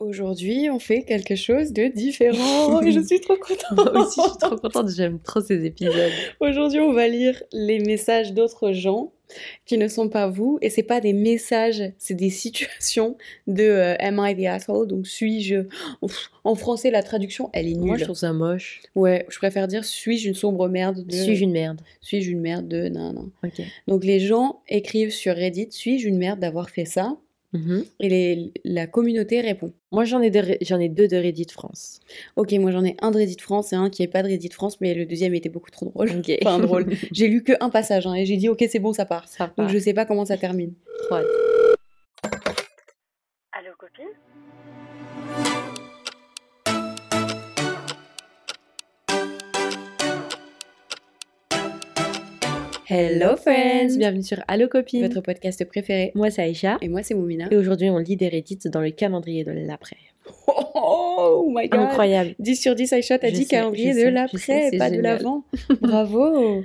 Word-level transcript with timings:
Aujourd'hui, 0.00 0.70
on 0.70 0.78
fait 0.78 1.02
quelque 1.02 1.36
chose 1.36 1.74
de 1.74 1.88
différent 1.88 2.80
et 2.80 2.90
je 2.92 3.00
suis 3.00 3.20
trop 3.20 3.36
contente. 3.36 3.92
Moi 3.92 4.06
aussi, 4.06 4.18
je 4.24 4.30
suis 4.30 4.38
trop 4.38 4.56
contente, 4.56 4.88
j'aime 4.88 5.18
trop 5.20 5.42
ces 5.42 5.66
épisodes. 5.66 6.10
Aujourd'hui, 6.40 6.80
on 6.80 6.94
va 6.94 7.06
lire 7.06 7.42
les 7.52 7.80
messages 7.80 8.32
d'autres 8.32 8.72
gens 8.72 9.12
qui 9.66 9.76
ne 9.76 9.88
sont 9.88 10.08
pas 10.08 10.26
vous 10.26 10.58
et 10.62 10.70
c'est 10.70 10.82
pas 10.82 11.02
des 11.02 11.12
messages, 11.12 11.82
c'est 11.98 12.14
des 12.14 12.30
situations 12.30 13.18
de 13.46 13.62
euh, 13.62 13.94
Am 14.00 14.18
I 14.24 14.34
the 14.34 14.46
asshole? 14.46 14.88
Donc 14.88 15.06
suis-je? 15.06 15.66
En 16.44 16.54
français 16.54 16.90
la 16.90 17.02
traduction 17.02 17.50
elle 17.52 17.68
est 17.68 17.74
nulle. 17.74 17.86
Moi, 17.86 17.96
je 17.98 18.04
trouve 18.04 18.16
ça 18.16 18.32
moche. 18.32 18.80
Ouais, 18.94 19.26
je 19.28 19.36
préfère 19.36 19.68
dire 19.68 19.84
suis-je 19.84 20.28
une 20.28 20.34
sombre 20.34 20.66
merde 20.68 21.06
de 21.06 21.12
Suis-je 21.12 21.44
une 21.44 21.52
merde? 21.52 21.82
suis-je 22.00 22.30
une 22.30 22.40
merde 22.40 22.66
de 22.66 22.88
non 22.88 23.12
non. 23.12 23.30
Ok. 23.44 23.60
Donc 23.86 24.02
les 24.04 24.18
gens 24.18 24.62
écrivent 24.66 25.12
sur 25.12 25.36
Reddit 25.36 25.68
suis-je 25.70 26.08
une 26.08 26.16
merde 26.16 26.40
d'avoir 26.40 26.70
fait 26.70 26.86
ça? 26.86 27.16
Mhm. 27.52 27.84
et 27.98 28.08
les- 28.08 28.52
la 28.64 28.86
communauté 28.86 29.40
répond. 29.40 29.72
Moi, 29.90 30.04
j'en 30.04 30.20
ai, 30.22 30.30
de- 30.30 30.56
j'en 30.60 30.78
ai 30.78 30.88
deux 30.88 31.08
de 31.08 31.16
Reddit 31.16 31.48
France. 31.50 31.98
Ok, 32.36 32.52
moi 32.52 32.70
j'en 32.70 32.84
ai 32.84 32.96
un 33.02 33.10
de 33.10 33.16
Reddit 33.18 33.38
France 33.40 33.72
et 33.72 33.76
un 33.76 33.90
qui 33.90 34.02
est 34.04 34.06
pas 34.08 34.22
de 34.22 34.28
Reddit 34.28 34.50
France, 34.50 34.80
mais 34.80 34.94
le 34.94 35.04
deuxième 35.04 35.34
était 35.34 35.48
beaucoup 35.48 35.70
trop 35.70 35.86
drôle. 35.86 36.10
Enfin 36.42 36.60
drôle. 36.60 36.86
J'ai 37.12 37.26
lu 37.26 37.42
que 37.42 37.52
un 37.60 37.70
passage 37.70 38.06
hein, 38.06 38.14
et 38.14 38.24
j'ai 38.24 38.36
dit 38.36 38.48
ok 38.48 38.64
c'est 38.70 38.78
bon 38.78 38.92
ça 38.92 39.04
part. 39.04 39.26
Ça 39.28 39.52
Donc 39.56 39.68
je 39.68 39.78
sais 39.78 39.94
pas 39.94 40.04
comment 40.06 40.24
ça 40.24 40.36
termine. 40.38 40.74
Allô 43.52 43.72
copine? 43.78 44.06
Hello 52.92 53.36
friends, 53.36 53.96
Bienvenue 53.98 54.24
sur 54.24 54.38
Allo 54.48 54.66
Copine. 54.66 55.06
votre 55.06 55.20
podcast 55.20 55.64
préféré. 55.64 56.10
Moi, 56.16 56.28
c'est 56.32 56.42
Aïcha. 56.42 56.76
Et 56.82 56.88
moi 56.88 57.04
c'est 57.04 57.14
Moumina. 57.14 57.46
Et 57.48 57.56
aujourd'hui, 57.56 57.88
on 57.88 57.98
lit 57.98 58.16
des 58.16 58.28
Reddits 58.28 58.58
dans 58.64 58.80
le 58.80 58.90
calendrier 58.90 59.44
de 59.44 59.52
l'après. 59.52 59.96
Oh, 60.74 61.50
my 61.54 61.68
god. 61.68 61.80
Incroyable. 61.80 62.34
10 62.38 62.56
sur 62.56 62.74
10, 62.74 62.92
Aïcha, 62.92 63.18
t'as 63.18 63.30
dit 63.30 63.46
calendrier 63.46 63.92
je 63.92 64.04
de 64.06 64.08
l'après, 64.08 64.70
pas 64.78 64.90
de 64.90 64.98
l'avant. 65.00 65.44
Bravo. 65.80 66.62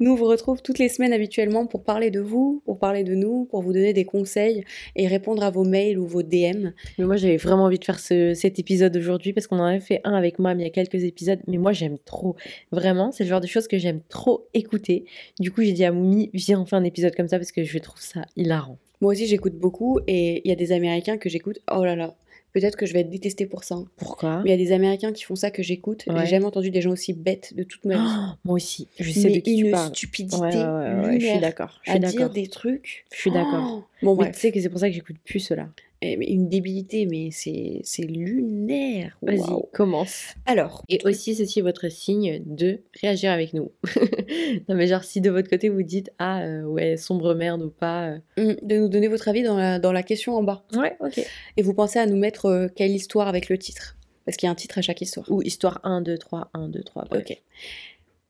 Nous 0.00 0.12
on 0.12 0.14
vous 0.14 0.24
retrouve 0.26 0.62
toutes 0.62 0.78
les 0.78 0.88
semaines 0.88 1.12
habituellement 1.12 1.66
pour 1.66 1.84
parler 1.84 2.10
de 2.10 2.20
vous, 2.20 2.62
pour 2.64 2.78
parler 2.78 3.04
de 3.04 3.14
nous, 3.14 3.44
pour 3.44 3.62
vous 3.62 3.72
donner 3.72 3.92
des 3.92 4.04
conseils 4.04 4.64
et 4.96 5.06
répondre 5.06 5.42
à 5.44 5.50
vos 5.50 5.64
mails 5.64 5.98
ou 5.98 6.06
vos 6.06 6.22
DM. 6.22 6.70
Mais 6.98 7.04
moi, 7.04 7.16
j'avais 7.16 7.36
vraiment 7.36 7.64
envie 7.64 7.78
de 7.78 7.84
faire 7.84 8.00
ce- 8.00 8.34
cet 8.34 8.58
épisode 8.58 8.96
aujourd'hui 8.96 9.32
parce 9.32 9.46
qu'on 9.46 9.58
en 9.58 9.64
avait 9.64 9.80
fait 9.80 10.00
un 10.04 10.14
avec 10.14 10.38
Mam 10.38 10.58
il 10.60 10.64
y 10.64 10.66
a 10.66 10.70
quelques 10.70 11.02
épisodes. 11.04 11.38
Mais 11.46 11.58
moi, 11.58 11.72
j'aime 11.72 11.98
trop. 12.04 12.36
Vraiment, 12.72 13.12
c'est 13.12 13.24
le 13.24 13.30
genre 13.30 13.40
de 13.40 13.46
choses 13.46 13.68
que 13.68 13.78
j'aime 13.78 14.00
trop 14.08 14.46
écouter. 14.54 15.04
Du 15.38 15.50
coup, 15.52 15.62
j'ai 15.62 15.72
dit 15.72 15.84
à 15.84 15.92
Moumi, 15.92 16.30
viens, 16.34 16.60
on 16.60 16.64
fait 16.66 16.76
un 16.76 16.84
épisode 16.84 17.14
comme 17.14 17.28
ça 17.28 17.38
parce 17.38 17.52
que 17.52 17.62
je 17.64 17.78
trouve 17.78 18.00
ça 18.00 18.22
hilarant. 18.36 18.78
Moi 19.00 19.12
aussi 19.14 19.26
j'écoute 19.26 19.54
beaucoup 19.54 19.98
et 20.06 20.42
il 20.44 20.48
y 20.48 20.52
a 20.52 20.54
des 20.54 20.70
Américains 20.70 21.16
que 21.18 21.28
j'écoute. 21.28 21.58
Oh 21.74 21.84
là 21.84 21.96
là, 21.96 22.14
peut-être 22.52 22.76
que 22.76 22.86
je 22.86 22.92
vais 22.92 23.00
être 23.00 23.10
détestée 23.10 23.46
pour 23.46 23.64
ça. 23.64 23.76
Pourquoi 23.96 24.42
Mais 24.42 24.50
il 24.50 24.50
y 24.50 24.54
a 24.54 24.64
des 24.64 24.72
Américains 24.72 25.12
qui 25.12 25.24
font 25.24 25.36
ça 25.36 25.50
que 25.50 25.62
j'écoute. 25.62 26.04
Ouais. 26.06 26.20
J'ai 26.20 26.26
jamais 26.26 26.44
entendu 26.44 26.70
des 26.70 26.80
gens 26.80 26.90
aussi 26.90 27.12
bêtes 27.12 27.54
de 27.54 27.62
toute 27.62 27.84
ma 27.84 27.94
vie. 27.94 28.00
Oh, 28.04 28.32
Moi 28.44 28.54
aussi. 28.56 28.88
Je 29.00 29.10
sais 29.10 29.28
Mais 29.28 29.36
de 29.36 29.40
qui 29.40 29.58
une 29.58 29.66
tu 29.66 29.70
parles. 29.70 29.88
stupidité 29.88 30.36
Ouais, 30.40 30.54
ouais, 30.56 31.20
je 31.20 31.26
suis 31.26 31.40
d'accord. 31.40 31.80
Je 31.82 31.92
à 31.92 31.98
dire 31.98 32.30
des 32.30 32.48
trucs. 32.48 33.04
Je 33.12 33.18
suis 33.18 33.30
d'accord. 33.30 33.82
Oh 34.02 34.14
bon 34.14 34.16
Mais 34.16 34.32
tu 34.32 34.38
sais 34.40 34.52
que 34.52 34.60
c'est 34.60 34.68
pour 34.68 34.80
ça 34.80 34.88
que 34.88 34.94
j'écoute 34.94 35.16
plus 35.24 35.40
cela. 35.40 35.68
Eh, 36.04 36.32
une 36.32 36.48
débilité, 36.48 37.06
mais 37.06 37.30
c'est 37.30 38.02
lunaire. 38.02 39.16
Vas-y, 39.22 39.38
commence. 39.72 40.34
Alors, 40.46 40.82
Et 40.88 40.98
aussi, 41.04 41.36
ceci 41.36 41.60
est 41.60 41.62
votre 41.62 41.88
signe 41.90 42.42
de 42.44 42.80
réagir 43.00 43.30
avec 43.30 43.54
nous. 43.54 43.70
non, 44.68 44.74
mais 44.74 44.88
genre, 44.88 45.04
si 45.04 45.20
de 45.20 45.30
votre 45.30 45.48
côté 45.48 45.68
vous 45.68 45.84
dites 45.84 46.10
Ah, 46.18 46.42
euh, 46.42 46.64
ouais, 46.64 46.96
sombre 46.96 47.34
merde 47.34 47.62
ou 47.62 47.70
pas. 47.70 48.08
euh, 48.10 48.18
hum, 48.36 48.56
de 48.62 48.76
nous 48.78 48.88
donner 48.88 49.06
votre 49.06 49.28
avis 49.28 49.44
dans 49.44 49.56
la, 49.56 49.78
dans 49.78 49.92
la 49.92 50.02
question 50.02 50.34
en 50.34 50.42
bas. 50.42 50.64
Ouais, 50.74 50.96
ok. 51.00 51.24
Et 51.56 51.62
vous 51.62 51.72
pensez 51.72 52.00
à 52.00 52.06
nous 52.06 52.16
mettre 52.16 52.46
euh, 52.46 52.66
quelle 52.74 52.90
histoire 52.90 53.28
avec 53.28 53.48
le 53.48 53.56
titre? 53.56 53.96
Parce 54.24 54.36
qu'il 54.36 54.46
y 54.46 54.48
a 54.48 54.52
un 54.52 54.56
titre 54.56 54.78
à 54.78 54.82
chaque 54.82 55.00
histoire. 55.00 55.30
Ou 55.30 55.42
histoire 55.42 55.80
1, 55.84 56.00
2, 56.00 56.18
3, 56.18 56.50
1, 56.54 56.68
2, 56.68 56.82
3. 56.82 57.04
bref. 57.10 57.22
Ok. 57.30 57.42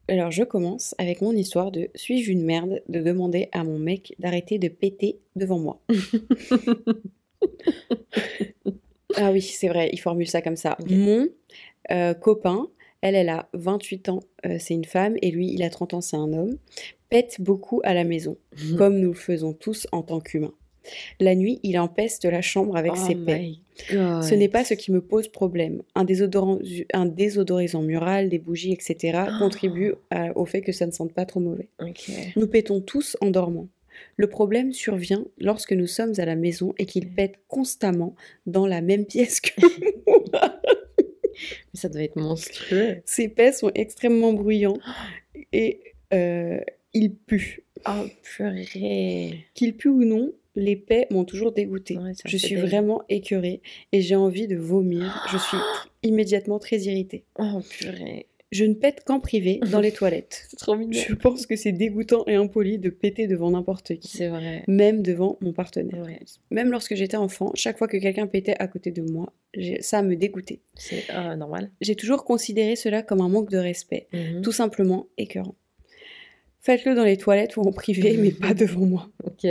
Alors 0.09 0.31
je 0.31 0.43
commence 0.43 0.95
avec 0.99 1.23
mon 1.23 1.33
histoire 1.33 1.71
de 1.71 1.89
suis-je 1.95 2.33
une 2.33 2.45
merde 2.45 2.83
de 2.89 3.01
demander 3.01 3.49
à 3.53 3.63
mon 3.65 3.79
mec 3.79 4.15
d'arrêter 4.19 4.59
de 4.59 4.69
péter 4.69 5.21
devant 5.37 5.59
moi? 5.59 5.81
ah 9.17 9.31
oui, 9.33 9.43
c'est 9.43 9.69
vrai, 9.69 9.91
il 9.93 9.99
formule 10.01 10.27
ça 10.29 10.43
comme 10.43 10.57
ça. 10.57 10.77
Mon 10.89 11.29
euh, 11.91 12.15
copain, 12.15 12.69
elle, 13.01 13.15
elle 13.15 13.29
a 13.29 13.49
28 13.55 14.09
ans, 14.09 14.21
euh, 14.47 14.57
c'est 14.59 14.75
une 14.75 14.85
femme, 14.85 15.17
et 15.23 15.31
lui, 15.31 15.49
il 15.53 15.63
a 15.63 15.71
30 15.71 15.95
ans, 15.95 16.01
c'est 16.01 16.17
un 16.17 16.33
homme, 16.33 16.57
pète 17.11 17.37
beaucoup 17.41 17.81
à 17.85 17.95
la 17.95 18.05
maison, 18.05 18.37
Mhm. 18.71 18.77
comme 18.77 18.99
nous 18.99 19.09
le 19.11 19.15
faisons 19.19 19.53
tous 19.53 19.87
en 19.93 20.03
tant 20.03 20.21
qu'humains. 20.21 20.55
La 21.21 21.37
nuit, 21.37 21.61
il 21.63 21.79
empeste 21.79 22.25
la 22.25 22.43
chambre 22.43 22.77
avec 22.77 22.93
Oh 22.97 23.07
ses 23.07 23.15
pets. 23.15 23.41
my 23.41 23.61
God. 23.93 24.23
Ce 24.25 24.35
n'est 24.35 24.49
pas 24.49 24.65
ce 24.65 24.75
qui 24.75 24.91
me 24.91 25.01
pose 25.01 25.29
problème. 25.29 25.83
Un, 25.95 26.03
désodorant, 26.03 26.59
un 26.93 27.07
désodorisant 27.07 27.83
mural, 27.83 28.29
des 28.29 28.41
bougies, 28.41 28.73
etc. 28.73 29.27
Oh. 29.29 29.39
contribuent 29.39 29.95
à- 30.11 30.37
au 30.37 30.45
fait 30.45 30.61
que 30.61 30.73
ça 30.73 30.85
ne 30.87 30.91
sente 30.91 31.13
pas 31.13 31.25
trop 31.25 31.39
mauvais. 31.39 31.69
Nous 32.35 32.49
pétons 32.49 32.81
tous 32.81 33.17
en 33.21 33.31
dormant. 33.31 33.69
Le 34.17 34.27
problème 34.27 34.73
survient 34.73 35.25
lorsque 35.39 35.73
nous 35.73 35.87
sommes 35.87 36.13
à 36.19 36.25
la 36.25 36.37
maison 36.37 36.75
et 36.79 36.87
qu'il 36.87 37.09
pète 37.09 37.37
constamment 37.49 38.15
dans 38.47 38.67
la 38.67 38.81
même 38.81 39.07
pièce 39.07 39.41
que 39.41 39.61
moi. 40.07 40.61
Mais 41.75 41.81
ça 41.81 41.89
doit 41.89 42.03
être 42.03 42.17
monstrueux. 42.17 43.03
Ces 43.05 43.29
pets 43.29 43.55
sont 43.55 43.71
extrêmement 43.75 44.33
bruyants 44.33 44.79
et 45.53 45.81
euh, 46.13 46.61
ils 46.93 47.15
puent. 47.15 47.65
Oh, 47.87 48.07
purée. 48.23 49.47
Qu'ils 49.55 49.77
puent 49.77 49.89
ou 49.89 50.05
non, 50.05 50.33
les 50.55 50.77
pets 50.77 51.11
m'ont 51.11 51.25
toujours 51.25 51.53
dégoûté. 51.53 51.97
Ouais, 51.97 52.15
ça 52.15 52.23
Je 52.27 52.37
suis 52.37 52.57
vraiment 52.57 53.03
écœurée 53.09 53.63
et 53.93 54.01
j'ai 54.03 54.17
envie 54.17 54.47
de 54.47 54.57
vomir. 54.57 55.27
Je 55.33 55.39
suis 55.39 55.59
immédiatement 56.03 56.59
très 56.59 56.79
irritée. 56.81 57.25
Oh, 57.39 57.61
purée. 57.69 58.27
Je 58.53 58.65
ne 58.65 58.75
pète 58.75 59.03
qu'en 59.05 59.19
privé 59.19 59.59
dans 59.73 59.81
les 59.81 59.91
toilettes. 59.99 60.45
C'est 60.51 60.59
trop 60.59 60.77
mignon. 60.77 60.93
Je 61.09 61.15
pense 61.15 61.47
que 61.47 61.57
c'est 61.57 61.73
dégoûtant 61.73 62.23
et 62.29 62.35
impoli 62.35 62.79
de 62.79 62.91
péter 62.91 63.27
devant 63.27 63.51
n'importe 63.51 63.97
qui, 63.99 64.17
C'est 64.19 64.29
vrai. 64.29 64.63
même 64.69 65.03
devant 65.03 65.39
mon 65.41 65.53
partenaire. 65.53 66.05
Ouais. 66.05 66.21
Même 66.51 66.71
lorsque 66.71 66.95
j'étais 66.95 67.17
enfant, 67.17 67.51
chaque 67.55 67.79
fois 67.79 67.89
que 67.89 67.97
quelqu'un 67.97 68.27
pétait 68.27 68.55
à 68.59 68.69
côté 68.69 68.91
de 68.93 69.03
moi, 69.03 69.33
ça 69.81 70.03
me 70.03 70.15
dégoûtait. 70.17 70.61
C'est 70.77 71.05
ah, 71.09 71.35
normal. 71.35 71.71
J'ai 71.81 71.97
toujours 71.97 72.25
considéré 72.25 72.77
cela 72.77 73.03
comme 73.03 73.21
un 73.23 73.29
manque 73.29 73.51
de 73.51 73.59
respect, 73.59 74.07
Mhm. 74.13 74.43
tout 74.43 74.53
simplement 74.53 75.07
écœurant. 75.19 75.55
Faites-le 76.61 76.95
dans 76.95 77.05
les 77.05 77.17
toilettes 77.17 77.57
ou 77.57 77.63
en 77.63 77.73
privé, 77.73 78.17
mais 78.21 78.31
pas 78.31 78.55
devant 78.55 78.87
moi. 78.87 79.09
Ok. 79.25 79.47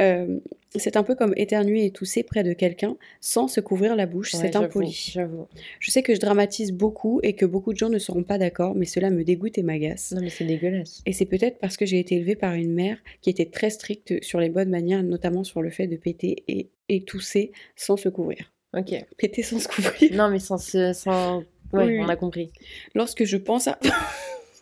Euh, 0.00 0.40
c'est 0.78 0.96
un 0.96 1.02
peu 1.02 1.14
comme 1.14 1.34
éternuer 1.36 1.84
et 1.86 1.90
tousser 1.90 2.22
près 2.22 2.42
de 2.42 2.52
quelqu'un 2.52 2.96
sans 3.20 3.48
se 3.48 3.60
couvrir 3.60 3.94
la 3.96 4.06
bouche, 4.06 4.34
Ouais, 4.34 4.40
c'est 4.40 4.56
impoli. 4.56 5.10
J'avoue. 5.12 5.46
Je 5.80 5.90
sais 5.90 6.02
que 6.02 6.14
je 6.14 6.20
dramatise 6.20 6.72
beaucoup 6.72 7.20
et 7.22 7.34
que 7.34 7.44
beaucoup 7.44 7.72
de 7.72 7.78
gens 7.78 7.88
ne 7.90 7.98
seront 7.98 8.22
pas 8.22 8.38
d'accord, 8.38 8.74
mais 8.74 8.86
cela 8.86 9.10
me 9.10 9.22
dégoûte 9.24 9.58
et 9.58 9.62
m'agace. 9.62 10.12
Non, 10.12 10.22
mais 10.22 10.30
c'est 10.30 10.44
dégueulasse. 10.44 11.02
Et 11.06 11.12
c'est 11.12 11.26
peut-être 11.26 11.58
parce 11.58 11.76
que 11.76 11.84
j'ai 11.86 11.98
été 11.98 12.16
élevée 12.16 12.36
par 12.36 12.54
une 12.54 12.72
mère 12.72 12.98
qui 13.20 13.30
était 13.30 13.46
très 13.46 13.70
stricte 13.70 14.22
sur 14.22 14.40
les 14.40 14.48
bonnes 14.48 14.70
manières, 14.70 15.02
notamment 15.02 15.44
sur 15.44 15.62
le 15.62 15.70
fait 15.70 15.86
de 15.86 15.96
péter 15.96 16.42
et, 16.48 16.68
et 16.88 17.02
tousser 17.04 17.52
sans 17.76 17.96
se 17.96 18.08
couvrir. 18.08 18.52
Ok. 18.76 18.94
Péter 19.18 19.42
sans 19.42 19.58
se 19.58 19.68
couvrir. 19.68 20.12
Non, 20.14 20.30
mais 20.30 20.38
sans. 20.38 20.58
se- 20.58 20.92
sans... 20.94 21.38
Ouais, 21.72 21.84
Oui. 21.84 21.98
on 22.00 22.08
a 22.08 22.16
compris. 22.16 22.50
Lorsque 22.94 23.24
je 23.24 23.36
pense 23.36 23.68
à... 23.68 23.78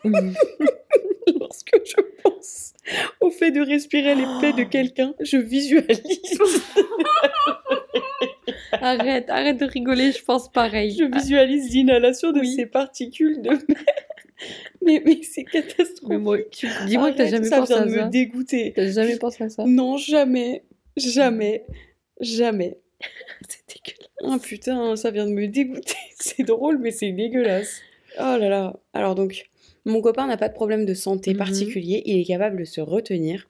Lorsque 1.51 1.81
je 1.85 2.01
pense 2.23 2.73
au 3.19 3.29
fait 3.29 3.51
de 3.51 3.59
respirer 3.61 4.15
les 4.15 4.25
plaies 4.39 4.53
de 4.53 4.63
quelqu'un, 4.63 5.13
je 5.19 5.37
visualise. 5.37 6.39
arrête, 8.73 9.29
arrête 9.29 9.57
de 9.57 9.65
rigoler, 9.65 10.11
je 10.11 10.23
pense 10.23 10.51
pareil. 10.51 10.95
Je 10.97 11.03
visualise 11.03 11.73
l'inhalation 11.73 12.31
de 12.31 12.39
Oui. 12.39 12.55
ces 12.55 12.65
particules 12.65 13.41
de 13.41 13.49
mer. 13.49 13.59
Mais, 14.83 14.99
mais 15.05 15.19
c'est 15.21 15.43
catastrophique. 15.43 16.65
Dis-moi 16.87 17.11
que 17.11 17.17
t'as 17.17 17.27
jamais 17.27 17.45
ça 17.45 17.57
pensé 17.59 17.73
vient 17.75 17.83
à 17.83 17.85
de 17.85 17.91
ça? 17.91 18.05
me 18.05 18.09
dégoûter. 18.09 18.73
T'as 18.75 18.89
jamais 18.89 19.15
pensé 19.17 19.43
à 19.43 19.49
ça? 19.49 19.63
Non, 19.67 19.97
jamais. 19.97 20.63
Jamais. 20.97 21.63
Jamais. 22.19 22.79
C'est 23.47 23.61
dégueulasse. 23.67 24.09
Ah 24.23 24.37
putain, 24.43 24.95
ça 24.95 25.11
vient 25.11 25.27
de 25.27 25.33
me 25.33 25.47
dégoûter. 25.47 25.93
C'est 26.19 26.41
drôle, 26.41 26.79
mais 26.79 26.89
c'est 26.89 27.11
dégueulasse. 27.11 27.81
Oh 28.17 28.35
là 28.39 28.49
là. 28.49 28.79
Alors 28.93 29.13
donc, 29.13 29.43
mon 29.85 30.01
copain 30.01 30.27
n'a 30.27 30.37
pas 30.37 30.49
de 30.49 30.53
problème 30.53 30.85
de 30.85 30.93
santé 30.93 31.31
Mhm. 31.31 31.37
particulier. 31.37 32.03
Il 32.05 32.19
est 32.19 32.25
capable 32.25 32.57
de 32.59 32.65
se 32.65 32.81
retenir. 32.81 33.47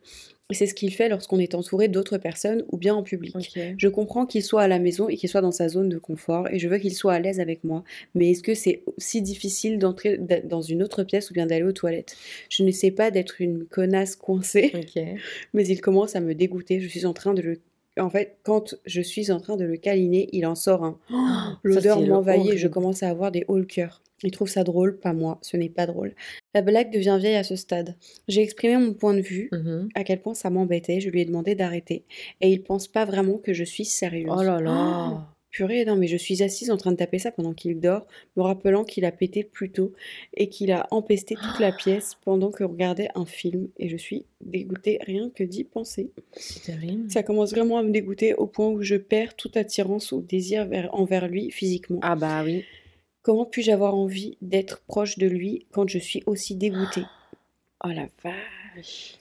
Et 0.50 0.54
c'est 0.54 0.66
ce 0.66 0.74
qu'il 0.74 0.94
fait 0.94 1.07
lorsqu'on 1.07 1.39
est 1.39 1.56
entouré 1.56 1.88
d'autres 1.88 2.18
personnes 2.18 2.66
ou 2.74 2.78
bien 2.78 2.94
en 2.94 3.04
public. 3.04 3.33
Je 3.78 3.88
comprends 3.88 4.25
qu'il 4.25 4.44
soit 4.44 4.63
à 4.63 4.68
la 4.68 4.80
maison 4.80 5.07
et 5.07 5.16
qu'il 5.16 5.30
soit 5.30 5.39
dans 5.39 5.54
sa 5.54 5.69
zone 5.69 5.88
de 5.88 5.98
confort 5.98 6.50
et 6.51 6.60
je 6.60 6.68
veux 6.68 6.78
qu'il 6.78 6.94
soit 6.94 7.13
à 7.13 7.19
l'aise 7.19 7.39
avec 7.39 7.63
moi. 7.63 7.86
Mais 8.16 8.31
est-ce 8.31 8.44
que 8.44 8.54
c'est 8.54 8.83
si 8.98 9.22
difficile 9.22 9.80
d'entrer 9.80 10.19
dans 10.44 10.62
une 10.62 10.83
autre 10.83 11.04
pièce 11.04 11.31
ou 11.31 11.33
bien 11.33 11.45
d'aller 11.45 11.63
aux 11.63 11.72
toilettes? 11.72 12.18
Je 12.50 12.63
ne 12.63 12.72
sais 12.72 12.92
pas 12.92 13.12
d'être 13.12 13.39
une 13.39 13.63
connasse 13.63 14.18
coincée, 14.18 14.74
mais 15.54 15.66
il 15.66 15.80
commence 15.80 16.18
à 16.18 16.19
me 16.19 16.36
dégoûter. 16.36 16.81
Je 16.81 16.88
suis 16.89 17.06
en 17.06 17.13
train 17.13 17.34
de 17.34 17.42
le... 17.42 17.60
En 17.98 18.10
fait, 18.10 18.36
quand 18.44 18.75
je 18.86 19.01
suis 19.01 19.31
en 19.31 19.39
train 19.39 19.56
de 19.56 19.63
le 19.63 19.77
câliner, 19.77 20.27
il 20.34 20.45
en 20.45 20.56
sort 20.56 20.84
un. 20.84 20.98
L'odeur 21.63 22.01
m'envahit 22.01 22.51
et 22.51 22.57
je 22.57 22.68
commence 22.68 23.04
à 23.04 23.10
avoir 23.10 23.31
des 23.31 23.45
hauts 23.48 23.57
le 23.57 23.63
cœur. 23.66 24.01
Il 24.23 24.31
trouve 24.31 24.47
ça 24.50 24.63
drôle, 24.63 25.00
pas 25.00 25.13
moi, 25.13 25.39
ce 25.41 25.57
n'est 25.57 25.69
pas 25.69 25.88
drôle. 25.88 26.13
La 26.53 26.62
blague 26.62 26.91
devient 26.94 27.18
vieille 27.19 27.35
à 27.35 27.44
ce 27.44 27.56
stade. 27.56 27.95
J'ai 28.27 28.41
exprimé 28.41 28.77
mon 28.77 28.94
point 28.94 29.13
de 29.13 29.21
vue, 29.21 29.50
Mhm. 29.51 29.89
à 29.95 30.03
quel 30.03 30.21
point 30.21 30.33
ça 30.35 30.50
m'embêtait, 30.50 31.00
je 31.00 31.09
lui 31.09 31.21
ai 31.21 31.25
demandé 31.25 31.56
d'arrêter. 31.56 32.03
Et 32.41 32.50
il 32.51 32.62
pense 32.63 32.88
pas 32.88 33.06
vraiment 33.06 33.38
que 33.38 33.53
je 33.53 33.63
suis 33.63 33.85
sérieuse. 33.85 34.29
Oh 34.31 34.44
là 34.44 34.59
là. 34.59 35.27
Purée, 35.50 35.83
non, 35.83 35.97
mais 35.97 36.07
je 36.07 36.15
suis 36.15 36.44
assise 36.44 36.71
en 36.71 36.77
train 36.77 36.94
de 36.94 36.95
taper 36.95 37.19
ça 37.19 37.29
pendant 37.29 37.51
qu'il 37.53 37.77
dort, 37.81 38.07
me 38.38 38.41
rappelant 38.41 38.85
qu'il 38.85 39.03
a 39.03 39.12
pété 39.12 39.44
plus 39.44 39.69
tôt 39.69 39.91
et 40.38 40.47
qu'il 40.47 40.71
a 40.71 40.88
empesté 40.91 41.35
toute 41.35 41.59
la 41.59 41.74
pièce 41.74 42.15
pendant 42.24 42.51
que 42.51 42.63
regardait 42.63 43.09
un 43.15 43.25
film. 43.25 43.67
Et 43.77 43.89
je 43.89 43.97
suis 43.97 44.24
dégoûtée 44.39 45.00
rien 45.01 45.29
que 45.29 45.44
d'y 45.44 45.65
penser. 45.65 46.12
C'est 46.38 46.63
terrible. 46.71 47.12
Ça 47.12 47.21
commence 47.21 47.51
vraiment 47.51 47.77
à 47.79 47.83
me 47.83 47.91
dégoûter 47.91 48.33
au 48.33 48.47
point 48.47 48.69
où 48.69 48.81
je 48.81 48.95
perds 48.95 49.35
toute 49.35 49.57
attirance 49.57 50.13
ou 50.13 50.21
désir 50.21 50.65
vers- 50.67 50.94
envers 50.97 51.27
lui 51.27 51.51
physiquement. 51.51 52.00
Ah 52.01 52.15
bah 52.15 52.44
oui. 52.45 52.63
Comment 53.21 53.45
puis-je 53.45 53.71
avoir 53.71 53.95
envie 53.95 54.38
d'être 54.41 54.81
proche 54.88 55.18
de 55.18 55.27
lui 55.27 55.65
quand 55.71 55.88
je 55.88 56.00
suis 56.00 56.23
aussi 56.25 56.56
dégoûtée? 56.56 57.03
Oh 57.83 57.89
la 57.89 58.07
vache. 58.23 59.18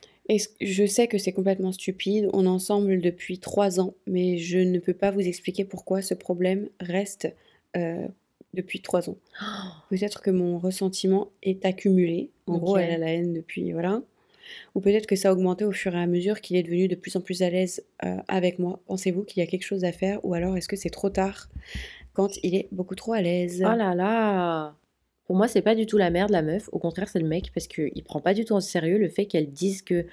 Je 0.61 0.87
sais 0.87 1.09
que 1.09 1.19
c'est 1.19 1.33
complètement 1.33 1.73
stupide, 1.73 2.29
on 2.33 2.45
est 2.45 2.49
ensemble 2.49 3.01
depuis 3.01 3.39
trois 3.39 3.81
ans, 3.81 3.95
mais 4.07 4.39
je 4.39 4.59
ne 4.59 4.79
peux 4.79 4.95
pas 4.95 5.11
vous 5.11 5.21
expliquer 5.21 5.65
pourquoi 5.65 6.03
ce 6.03 6.15
problème 6.15 6.69
reste 6.79 7.35
euh, 7.77 8.07
depuis 8.55 8.81
trois 8.81 9.11
ans. 9.11 9.17
Peut-être 9.91 10.23
que 10.23 10.31
mon 10.31 10.59
ressentiment 10.59 11.31
est 11.43 11.65
accumulé, 11.65 12.31
en 12.47 12.59
gros 12.59 12.77
elle 12.77 12.93
a 12.93 12.99
la 12.99 13.13
haine 13.13 13.33
depuis, 13.33 13.73
voilà. 13.73 14.03
Ou 14.75 14.81
peut-être 14.81 15.07
que 15.07 15.17
ça 15.17 15.29
a 15.29 15.33
augmenté 15.33 15.65
au 15.65 15.73
fur 15.73 15.95
et 15.95 16.01
à 16.01 16.07
mesure 16.07 16.41
qu'il 16.41 16.57
est 16.57 16.63
devenu 16.63 16.89
de 16.89 16.97
plus 16.97 17.15
en 17.17 17.21
plus 17.21 17.43
à 17.43 17.51
l'aise 17.51 17.85
euh, 18.05 18.17
avec 18.27 18.59
moi. 18.59 18.81
Pensez-vous 18.87 19.23
qu'il 19.23 19.41
y 19.41 19.47
a 19.47 19.47
quelque 19.47 19.65
chose 19.65 19.85
à 19.85 19.93
faire? 19.93 20.25
Ou 20.25 20.35
alors 20.35 20.57
est-ce 20.57 20.67
que 20.67 20.77
c'est 20.77 20.91
trop 20.91 21.11
tard? 21.11 21.49
Quand 22.13 22.31
il 22.43 22.55
est 22.55 22.69
beaucoup 22.73 22.95
trop 22.95 23.13
à 23.13 23.21
l'aise 23.23 23.63
Oh 23.67 23.75
là 23.77 23.95
là. 23.95 24.75
Pour 25.27 25.37
moi, 25.37 25.47
c'est 25.49 25.63
pas 25.63 25.75
du 25.77 25.87
tout 25.87 25.97
la 25.97 26.11
merde, 26.11 26.31
la 26.31 26.43
meuf. 26.43 26.69
Au 26.73 26.79
contraire, 26.79 27.09
c'est 27.09 27.21
le 27.21 27.29
mec 27.29 27.53
parce 27.55 27.69
qu'il 27.69 28.03
prend 28.05 28.21
pas 28.21 28.35
du 28.35 28.45
tout 28.45 28.55
en 28.55 28.61
sérieux 28.61 28.99
le 28.99 29.09
fait 29.09 29.27
qu'elle 29.27 29.51
dise 29.53 29.83
que 29.83 30.07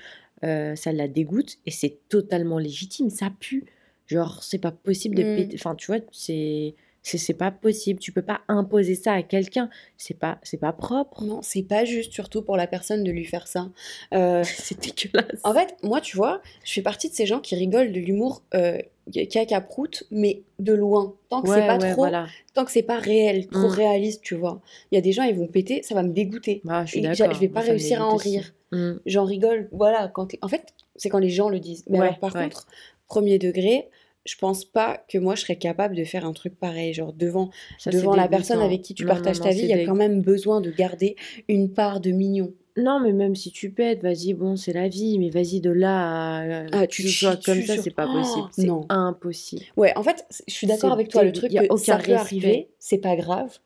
euh, 0.43 0.75
ça 0.75 0.91
la 0.91 1.07
dégoûte 1.07 1.57
et 1.65 1.71
c'est 1.71 1.97
totalement 2.09 2.59
légitime. 2.59 3.09
Ça 3.09 3.31
pue. 3.39 3.65
Genre, 4.05 4.43
c'est 4.43 4.59
pas 4.59 4.71
possible 4.71 5.15
de 5.15 5.23
Mm. 5.23 5.35
péter. 5.35 5.55
Enfin, 5.59 5.75
tu 5.75 5.87
vois, 5.87 5.99
c'est. 6.11 6.75
C'est 7.03 7.17
c'est 7.17 7.33
pas 7.35 7.51
possible, 7.51 8.01
tu 8.01 8.11
peux 8.11 8.21
pas 8.21 8.41
imposer 8.49 8.93
ça 8.95 9.13
à 9.13 9.23
quelqu'un, 9.23 9.69
c'est 9.95 10.13
pas 10.19 10.39
c'est 10.43 10.57
pas 10.57 10.73
propre. 10.73 11.23
Non, 11.23 11.39
c'est 11.41 11.63
pas 11.63 11.85
juste, 11.85 12.11
surtout 12.11 12.41
pour 12.41 12.57
la 12.57 12.67
personne, 12.67 13.01
de 13.05 13.11
lui 13.11 13.23
faire 13.23 13.47
ça. 13.47 13.69
Euh, 14.13 14.43
C'est 14.43 14.77
dégueulasse. 14.81 15.39
En 15.45 15.53
fait, 15.53 15.77
moi, 15.83 16.01
tu 16.01 16.17
vois, 16.17 16.41
je 16.65 16.73
fais 16.73 16.81
partie 16.81 17.07
de 17.07 17.13
ces 17.13 17.25
gens 17.25 17.39
qui 17.39 17.55
rigolent 17.55 17.93
de 17.93 17.99
l'humour 18.01 18.43
euh, 18.55 18.79
caca-prout, 19.11 20.03
mais 20.11 20.41
de 20.59 20.73
loin. 20.73 21.15
Tant 21.29 21.41
que 21.41 21.49
c'est 21.49 21.55
Ouais, 21.55 21.67
pas 21.67 21.77
ouais, 21.77 21.91
trop, 21.91 22.01
voilà. 22.01 22.27
tant 22.53 22.65
que 22.65 22.71
c'est 22.71 22.81
pas 22.83 22.97
réel, 22.99 23.47
trop 23.47 23.67
Mm. 23.67 23.71
réaliste, 23.71 24.21
tu 24.23 24.35
vois. 24.35 24.61
Il 24.91 24.95
y 24.95 24.97
a 24.97 25.01
des 25.01 25.11
gens, 25.11 25.23
ils 25.23 25.35
vont 25.35 25.47
péter, 25.47 25.83
ça 25.83 25.95
va 25.95 26.03
me 26.03 26.11
dégoûter. 26.11 26.61
Ah, 26.67 26.85
je 26.85 26.91
suis 26.91 27.01
d'accord. 27.01 27.33
je 27.33 27.39
vais 27.39 27.47
pas 27.49 27.61
ça 27.61 27.71
réussir 27.71 28.01
à 28.01 28.05
en 28.07 28.15
rire. 28.15 28.53
Mm. 28.71 28.93
J'en 29.05 29.25
rigole, 29.25 29.69
voilà. 29.71 30.07
Quand 30.13 30.27
en 30.41 30.47
fait, 30.47 30.73
c'est 30.95 31.09
quand 31.09 31.19
les 31.19 31.29
gens 31.29 31.49
le 31.49 31.59
disent. 31.59 31.83
Mais 31.89 31.99
Ouais, 31.99 32.05
alors, 32.07 32.19
par 32.19 32.33
contre, 32.33 32.67
premier 33.07 33.39
degré, 33.39 33.87
je 34.25 34.35
pense 34.35 34.65
pas 34.65 35.01
que 35.07 35.17
moi, 35.17 35.35
je 35.35 35.41
serais 35.41 35.55
capable 35.55 35.95
de 35.95 36.03
faire 36.03 36.25
un 36.25 36.33
truc 36.33 36.59
pareil. 36.59 36.93
Genre, 36.93 37.13
devant, 37.13 37.49
Ça, 37.79 37.91
c'est 37.91 37.97
devant 37.97 38.13
la 38.15 38.27
personne 38.27 38.59
avec 38.59 38.81
qui 38.81 38.93
tu 38.93 39.03
Non, 39.03 39.09
partages 39.13 39.37
non, 39.39 39.45
ta 39.45 39.51
vie, 39.51 39.59
c'est 39.59 39.63
il 39.65 39.69
y 39.69 39.73
a 39.73 39.85
quand 39.85 39.95
même 39.95 40.21
besoin 40.21 40.59
de 40.59 40.69
garder 40.69 41.15
une 41.47 41.71
part 41.71 42.01
de 42.01 42.11
mignon. 42.11 42.51
Non, 42.77 42.99
mais 42.99 43.11
même 43.11 43.35
si 43.35 43.51
tu 43.51 43.71
pètes, 43.71 44.01
vas-y, 44.03 44.33
bon, 44.33 44.55
c'est 44.55 44.73
la 44.73 44.87
vie, 44.87 45.17
mais 45.19 45.29
vas-y 45.29 45.61
de 45.61 45.71
là 45.71 46.39
à 46.41 46.65
Ah, 46.71 46.87
tu 46.87 47.07
soit 47.09 47.35
chies 47.37 47.43
comme 47.43 47.61
ça, 47.63 47.73
sur- 47.73 47.83
c'est 47.83 47.89
pas 47.91 48.07
Oh, 48.07 48.13
possible. 48.21 48.47
C'est 48.51 48.63
non. 48.65 48.85
impossible. 48.89 49.63
Ouais, 49.75 49.91
en 49.97 50.03
fait, 50.03 50.25
je 50.47 50.53
suis 50.53 50.67
d'accord 50.67 50.89
C'est 50.91 50.93
avec 50.93 51.09
toi. 51.09 51.23
Le 51.23 51.31
truc 51.31 51.51
y 51.51 51.57
a 51.57 51.61
que 51.67 51.73
aucun 51.73 51.77
ça 51.83 51.97
peut 51.97 52.11
respect. 52.13 52.15
arriver, 52.19 52.67
c'est 52.79 52.99
pas 52.99 53.15
grave. 53.15 53.57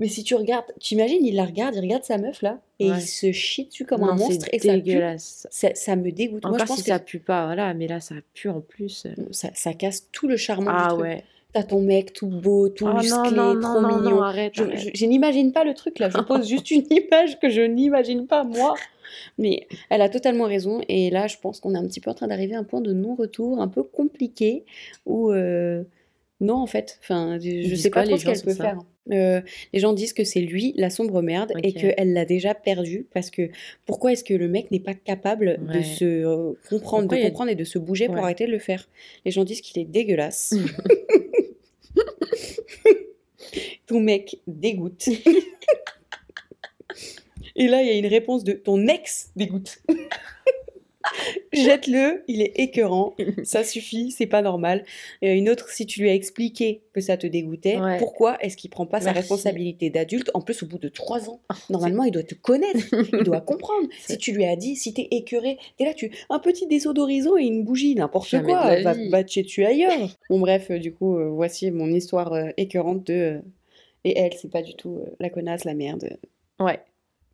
Mais 0.00 0.08
si 0.08 0.24
tu 0.24 0.34
regardes, 0.34 0.64
t'imagines, 0.80 1.24
il 1.24 1.36
la 1.36 1.44
regarde, 1.44 1.76
il 1.76 1.80
regarde 1.80 2.02
sa 2.02 2.18
meuf 2.18 2.42
là, 2.42 2.60
et 2.80 2.90
Ouais. 2.90 2.98
il 2.98 3.02
se 3.06 3.30
chie 3.30 3.66
dessus 3.66 3.84
comme 3.84 4.00
Non, 4.00 4.08
un 4.08 4.18
c'est 4.18 4.24
monstre 4.24 4.46
et 4.52 4.58
ça 4.58 4.72
pue. 4.72 4.80
dégueulasse. 4.82 5.46
Ça, 5.50 5.68
ça 5.74 5.94
me 5.94 6.10
dégoûte. 6.10 6.42
Moi, 6.42 6.52
je 6.52 6.54
Encore 6.56 6.66
pense 6.66 6.76
si 6.78 6.82
que 6.82 6.88
ça 6.88 6.98
pue 6.98 7.20
pas, 7.20 7.44
voilà, 7.46 7.74
mais 7.74 7.86
là, 7.86 8.00
ça 8.00 8.16
pue 8.32 8.48
en 8.48 8.60
plus. 8.60 9.06
ça, 9.30 9.50
ça 9.54 9.72
casse 9.72 10.08
tout 10.10 10.26
le 10.26 10.36
charme 10.36 10.64
du 10.64 10.70
Ah 10.72 10.88
truc. 10.90 11.02
ouais. 11.02 11.22
T'as 11.54 11.62
ton 11.62 11.80
mec 11.80 12.12
tout 12.12 12.26
beau, 12.26 12.68
tout 12.68 12.86
Oh 12.88 12.98
musclé, 12.98 13.30
non, 13.30 13.30
non, 13.30 13.54
non, 13.54 13.60
trop 13.60 13.80
non, 13.80 13.88
mignon. 13.88 14.10
non, 14.16 14.22
arrête, 14.22 14.52
Je, 14.54 14.64
arrête. 14.64 14.78
je- 14.78 14.90
je 14.92 15.06
n'imagine 15.06 15.52
pas 15.52 15.64
le 15.64 15.72
truc 15.72 15.98
là, 16.00 16.10
je 16.10 16.18
pose 16.28 16.46
juste 16.48 16.70
une 16.70 16.84
image 16.90 17.38
que 17.40 17.48
je 17.48 17.62
n'imagine 17.62 18.26
pas 18.26 18.42
moi. 18.44 18.74
Mais 19.38 19.66
elle 19.90 20.02
a 20.02 20.08
totalement 20.08 20.44
raison 20.46 20.80
et 20.88 21.10
là 21.10 21.26
je 21.28 21.36
pense 21.40 21.60
qu'on 21.60 21.74
est 21.74 21.78
un 21.78 21.86
petit 21.86 22.00
peu 22.00 22.10
en 22.10 22.14
train 22.14 22.26
d'arriver 22.26 22.54
à 22.56 22.58
un 22.58 22.64
point 22.64 22.80
de 22.80 22.92
non-retour 22.92 23.60
un 23.60 23.68
peu 23.68 23.82
compliqué 23.84 24.64
où 25.06 25.30
euh, 25.30 25.84
non 26.40 26.56
en 26.56 26.66
fait, 26.66 26.98
enfin 27.02 27.38
je, 27.40 27.48
disent 27.48 27.82
sais 27.82 27.90
pas 27.90 28.02
trop 28.02 28.16
ce 28.16 28.24
qu'elle 28.24 28.40
peut 28.42 28.52
ça 28.54 28.64
faire. 28.64 28.78
Euh, 29.12 29.42
les 29.74 29.80
gens 29.80 29.92
disent 29.92 30.14
que 30.14 30.24
c'est 30.24 30.40
lui 30.40 30.72
la 30.78 30.88
sombre 30.88 31.20
merde 31.20 31.52
et 31.62 31.68
Ok. 31.68 31.74
qu'elle 31.74 32.14
l'a 32.14 32.24
déjà 32.24 32.54
perdu 32.54 33.06
parce 33.12 33.30
que 33.30 33.50
pourquoi 33.84 34.12
est-ce 34.12 34.24
que 34.24 34.32
le 34.34 34.48
mec 34.48 34.70
n'est 34.70 34.80
pas 34.80 34.94
capable 34.94 35.60
de 35.72 35.82
se 35.82 36.04
euh, 36.04 36.52
comprendre, 36.70 37.02
Pourquoi 37.02 37.18
de 37.18 37.22
a- 37.22 37.26
comprendre 37.26 37.50
et 37.50 37.54
de 37.54 37.64
se 37.64 37.78
bouger 37.78 38.06
pour 38.06 38.16
arrêter 38.24 38.46
de 38.46 38.50
le 38.50 38.58
faire? 38.58 38.88
Les 39.26 39.30
gens 39.30 39.44
disent 39.44 39.60
qu'il 39.60 39.80
est 39.80 39.84
dégueulasse. 39.84 40.54
ton 43.86 44.00
mec 44.00 44.40
dégoûte. 44.46 45.08
Et 47.56 47.68
là, 47.68 47.82
il 47.82 47.86
y 47.86 47.90
a 47.90 47.94
une 47.96 48.06
réponse 48.06 48.42
de 48.44 48.52
ton 48.52 48.86
ex 48.88 49.30
dégoûte. 49.36 49.80
Jette-le, 51.52 52.24
il 52.28 52.42
est 52.42 52.52
écœurant, 52.58 53.14
ça 53.42 53.62
suffit, 53.64 54.10
c'est 54.10 54.26
pas 54.26 54.42
normal. 54.42 54.84
Et 55.22 55.32
une 55.32 55.48
autre, 55.48 55.68
si 55.70 55.86
tu 55.86 56.00
lui 56.00 56.10
as 56.10 56.14
expliqué 56.14 56.82
que 56.92 57.00
ça 57.00 57.16
te 57.16 57.26
dégoûtait, 57.26 57.76
Ouais. 57.78 57.98
pourquoi 57.98 58.36
est-ce 58.42 58.56
qu'il 58.56 58.70
prend 58.70 58.86
pas 58.86 59.00
sa 59.00 59.12
responsabilité 59.12 59.90
d'adulte 59.90 60.30
En 60.34 60.40
plus, 60.40 60.62
au 60.62 60.66
bout 60.66 60.78
de 60.78 60.88
trois 60.88 61.28
ans, 61.28 61.40
normalement, 61.70 62.04
il 62.04 62.10
doit 62.10 62.22
te 62.22 62.34
connaître, 62.34 62.78
il 63.12 63.22
doit 63.24 63.40
comprendre. 63.42 63.88
Si 64.06 64.16
tu 64.18 64.32
lui 64.32 64.44
as 64.44 64.56
dit, 64.56 64.76
si 64.76 64.92
t'es 64.94 65.08
écœuré, 65.10 65.58
t'es 65.76 65.84
là, 65.84 65.94
tu 65.94 66.10
un 66.30 66.38
petit 66.38 66.66
désodorisant 66.66 67.36
et 67.36 67.44
une 67.44 67.64
bougie, 67.64 67.94
n'importe 67.94 68.30
quoi, 68.42 68.80
va 68.80 68.94
va 69.10 69.24
te 69.24 69.40
dessus 69.40 69.64
ailleurs. 69.64 69.92
Bon, 70.30 70.38
bref, 70.40 70.70
euh, 70.70 70.78
du 70.78 70.92
coup, 70.92 71.18
euh, 71.18 71.28
voici 71.28 71.70
mon 71.70 71.88
histoire 71.92 72.32
euh, 72.32 72.48
écœurante 72.56 73.06
de. 73.06 73.12
euh, 73.14 73.38
et 74.04 74.18
elle, 74.18 74.34
c'est 74.34 74.50
pas 74.50 74.62
du 74.62 74.74
tout 74.74 74.96
euh, 74.98 75.10
la 75.20 75.30
connasse, 75.30 75.64
la 75.64 75.74
merde. 75.74 76.16
Ouais. 76.60 76.78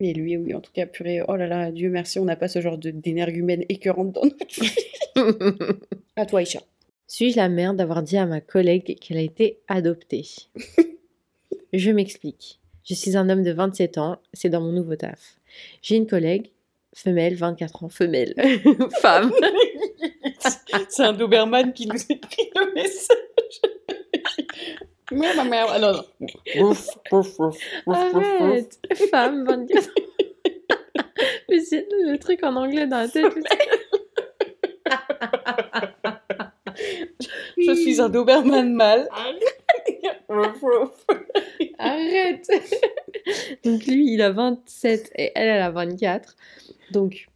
Et 0.03 0.13
lui, 0.13 0.35
oui, 0.35 0.55
en 0.55 0.61
tout 0.61 0.71
cas, 0.73 0.87
purée, 0.87 1.21
oh 1.27 1.35
là 1.35 1.45
là, 1.45 1.71
Dieu 1.71 1.91
merci, 1.91 2.17
on 2.17 2.25
n'a 2.25 2.35
pas 2.35 2.47
ce 2.47 2.59
genre 2.59 2.79
d'énergumène 2.79 3.63
écœurante 3.69 4.13
dans 4.13 4.23
notre 4.23 4.61
vie. 4.61 4.75
À 6.15 6.25
toi, 6.25 6.41
Isha. 6.41 6.59
Suis-je 7.05 7.37
la 7.37 7.49
merde 7.49 7.77
d'avoir 7.77 8.01
dit 8.01 8.17
à 8.17 8.25
ma 8.25 8.41
collègue 8.41 8.97
qu'elle 8.99 9.17
a 9.17 9.21
été 9.21 9.59
adoptée? 9.67 10.25
Je 11.73 11.91
m'explique. 11.91 12.59
Je 12.83 12.95
suis 12.95 13.15
un 13.15 13.29
homme 13.29 13.43
de 13.43 13.51
27 13.51 13.99
ans, 13.99 14.17
c'est 14.33 14.49
dans 14.49 14.61
mon 14.61 14.71
nouveau 14.71 14.95
taf. 14.95 15.37
J'ai 15.83 15.97
une 15.97 16.07
collègue, 16.07 16.49
femelle, 16.95 17.35
24 17.35 17.83
ans, 17.83 17.89
femelle, 17.89 18.33
femme. 19.01 19.31
C'est 20.89 21.03
un 21.03 21.13
Doberman 21.13 21.73
qui 21.73 21.85
nous 21.85 22.01
écrit 22.09 22.49
le 22.55 22.73
message. 22.73 23.17
Merde, 25.11 25.37
ma 25.37 25.43
mère. 25.43 25.67
Ah 25.69 25.79
non, 25.79 25.93
non. 25.93 26.03
Ouf, 26.61 26.87
ouf, 27.11 27.39
ouf, 27.39 27.39
ouf, 27.39 27.57
ouf, 27.85 28.13
ouf. 28.15 28.41
Arrête 28.41 28.79
Femme, 29.09 29.45
24 29.45 29.87
ans. 29.87 29.91
Mais 31.49 31.59
c'est 31.59 31.87
le 31.91 32.17
truc 32.17 32.43
en 32.43 32.55
anglais 32.55 32.87
dans 32.87 32.97
la 32.97 33.07
tête. 33.07 33.33
Je 37.57 37.73
suis 37.73 38.01
un 38.01 38.09
Doberman 38.09 38.73
mâle. 38.73 39.07
Arrête 41.77 42.49
Donc 43.63 43.85
lui, 43.85 44.13
il 44.13 44.21
a 44.21 44.31
27 44.31 45.11
et 45.15 45.31
elle, 45.35 45.47
elle 45.49 45.61
a 45.61 45.71
24. 45.71 46.35
Donc, 46.91 47.27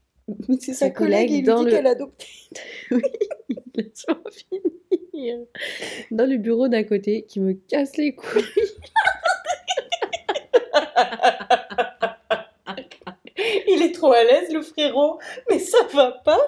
C'est 0.59 0.73
Sa 0.73 0.85
sa 0.87 0.89
collègue, 0.89 1.27
collègue 1.27 1.31
il 1.31 1.45
lui 1.45 1.55
dit 1.55 1.63
le- 1.65 1.71
qu'elle 1.71 1.87
a 1.87 1.91
adopté. 1.91 2.25
laisse-moi 3.75 4.21
finir. 5.11 5.37
Dans 6.11 6.27
le 6.29 6.37
bureau 6.37 6.67
d'à 6.67 6.83
côté, 6.83 7.23
qui 7.23 7.39
me 7.39 7.53
casse 7.53 7.95
les 7.97 8.15
couilles. 8.15 8.43
Il 13.67 13.81
est 13.81 13.91
trop 13.93 14.11
à 14.13 14.23
l'aise, 14.23 14.51
le 14.51 14.61
frérot. 14.61 15.19
Mais 15.49 15.59
ça 15.59 15.77
va 15.93 16.11
pas. 16.11 16.39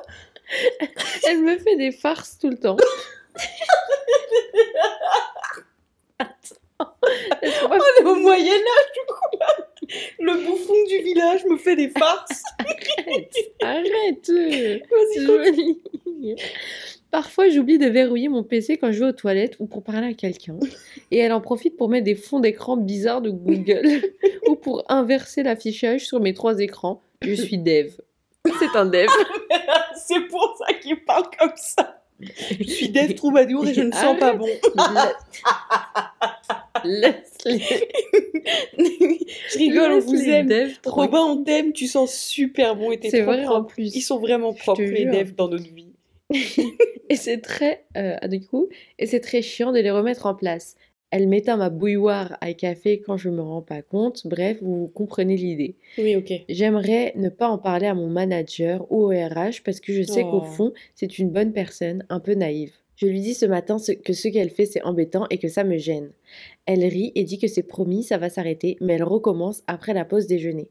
Elle 1.28 1.42
me 1.44 1.58
fait 1.58 1.76
des 1.76 1.92
farces 1.92 2.38
tout 2.40 2.50
le 2.50 2.58
temps. 2.58 2.78
Attends. 6.20 6.96
On 7.20 7.76
est 7.76 8.04
au 8.06 8.16
Moyen-Âge, 8.16 8.92
du 8.94 9.14
coup. 9.14 9.38
Le 10.20 10.46
bouffon 10.46 10.74
du 10.90 10.98
village 11.04 11.46
me 11.46 11.58
fait 11.58 11.76
des 11.76 11.90
farces. 11.90 12.44
Arrête 13.62 14.30
Vas-y, 14.30 15.26
Joli. 15.26 15.82
Parfois, 17.12 17.50
j'oublie 17.50 17.78
de 17.78 17.88
verrouiller 17.88 18.28
mon 18.28 18.44
PC 18.44 18.78
quand 18.78 18.92
je 18.92 19.00
vais 19.00 19.10
aux 19.10 19.14
toilettes 19.14 19.56
ou 19.60 19.66
pour 19.66 19.84
parler 19.84 20.08
à 20.08 20.14
quelqu'un. 20.14 20.58
Et 21.12 21.18
elle 21.18 21.32
en 21.32 21.42
profite 21.42 21.78
pour 21.78 21.90
mettre 21.90 22.04
des 22.04 22.16
fonds 22.16 22.40
d'écran 22.40 22.76
bizarres 22.76 23.22
de 23.22 23.30
Google 23.30 24.02
ou 24.48 24.56
pour 24.56 24.84
inverser 24.90 25.44
l'affichage 25.44 26.06
sur 26.06 26.20
mes 26.20 26.34
trois 26.34 26.60
écrans. 26.60 27.02
Je 27.22 27.34
suis 27.34 27.58
dev. 27.58 27.92
C'est 28.60 28.76
un 28.76 28.86
dev. 28.86 29.08
C'est 29.96 30.28
pour 30.28 30.56
ça 30.60 30.74
qu'il 30.74 31.04
parle 31.06 31.26
comme 31.40 31.54
ça. 31.56 32.02
Je 32.20 32.64
suis 32.64 32.90
Dave 32.90 33.14
Troubadour 33.14 33.68
et 33.68 33.74
je 33.74 33.82
ne 33.82 33.92
sens 33.92 34.18
pas 34.20 34.30
Arrête. 34.30 34.40
bon. 34.40 34.48
Laisse-les. 36.84 37.60
je 38.78 39.58
rigole, 39.58 39.92
on 39.94 40.00
vous 40.00 40.14
les 40.14 40.30
aime. 40.30 40.48
devs 40.48 40.78
Robin, 40.86 41.20
on 41.22 41.44
t'aime, 41.44 41.74
tu 41.74 41.88
sens 41.88 42.14
super 42.14 42.76
bon 42.76 42.92
et 42.92 43.00
t'es 43.00 43.10
C'est 43.10 43.24
trop 43.24 43.32
vrai 43.34 43.46
en 43.48 43.64
plus. 43.64 43.96
Ils 43.96 44.02
sont 44.02 44.20
vraiment 44.20 44.54
propres, 44.54 44.82
les 44.82 45.06
devs, 45.06 45.34
dans 45.36 45.50
notre 45.50 45.74
vie. 45.74 45.94
Et 47.10 47.16
c'est 47.16 47.38
très, 47.40 47.86
euh, 47.96 48.18
ah, 48.22 48.28
du 48.28 48.42
coup, 48.42 48.68
et 49.00 49.06
c'est 49.06 49.22
très 49.22 49.42
chiant 49.42 49.72
de 49.72 49.80
les 49.80 49.92
remettre 49.92 50.26
en 50.26 50.36
place. 50.36 50.76
Elle 51.10 51.30
m'éteint 51.30 51.56
ma 51.56 51.70
bouilloire 51.70 52.38
à 52.42 52.52
café 52.54 53.00
quand 53.00 53.16
je 53.16 53.30
me 53.30 53.42
rends 53.42 53.62
pas 53.62 53.82
compte. 53.82 54.28
Bref, 54.28 54.58
vous 54.62 54.90
comprenez 54.94 55.38
l'idée. 55.38 55.78
Oui, 55.98 56.18
ok. 56.18 56.34
J'aimerais 56.50 57.14
ne 57.16 57.30
pas 57.30 57.48
en 57.48 57.58
parler 57.58 57.88
à 57.88 57.94
mon 57.94 58.08
manager 58.10 58.86
ou 58.92 59.04
au 59.06 59.08
RH 59.08 59.64
parce 59.64 59.80
que 59.80 59.94
je 59.94 60.04
sais 60.04 60.24
qu'au 60.24 60.42
Oh. 60.44 60.52
fond, 60.52 60.74
c'est 60.96 61.18
une 61.18 61.30
bonne 61.30 61.54
personne, 61.54 62.04
un 62.10 62.20
peu 62.20 62.34
naïve. 62.34 62.74
Je 62.98 63.06
lui 63.06 63.22
dis 63.22 63.34
ce 63.36 63.46
matin 63.46 63.78
que 64.04 64.12
ce 64.14 64.28
qu'elle 64.28 64.50
fait, 64.50 64.66
c'est 64.66 64.82
embêtant 64.82 65.26
et 65.30 65.38
que 65.38 65.48
ça 65.48 65.64
me 65.64 65.78
gêne. 65.78 66.12
Elle 66.66 66.84
rit 66.84 67.12
et 67.16 67.24
dit 67.24 67.38
que 67.38 67.48
c'est 67.48 67.64
promis, 67.64 68.04
ça 68.04 68.18
va 68.18 68.30
s'arrêter, 68.30 68.76
mais 68.82 68.94
elle 68.94 69.04
recommence 69.04 69.64
après 69.68 69.94
la 69.94 70.04
pause 70.04 70.28
déjeuner. 70.28 70.70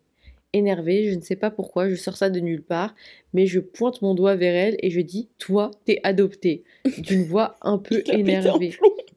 Énervée, 0.52 1.08
je 1.10 1.14
ne 1.14 1.20
sais 1.20 1.36
pas 1.36 1.50
pourquoi, 1.50 1.88
je 1.88 1.94
sors 1.94 2.16
ça 2.16 2.28
de 2.30 2.40
nulle 2.40 2.62
part, 2.62 2.94
mais 3.32 3.46
je 3.46 3.60
pointe 3.60 4.02
mon 4.02 4.14
doigt 4.14 4.34
vers 4.36 4.54
elle 4.54 4.76
et 4.80 4.90
je 4.90 5.00
dis 5.00 5.28
Toi, 5.38 5.70
t'es 5.84 6.00
adoptée, 6.02 6.64
d'une 6.98 7.22
voix 7.24 7.56
un 7.62 7.78
peu 7.78 8.02
énervée. 8.12 8.74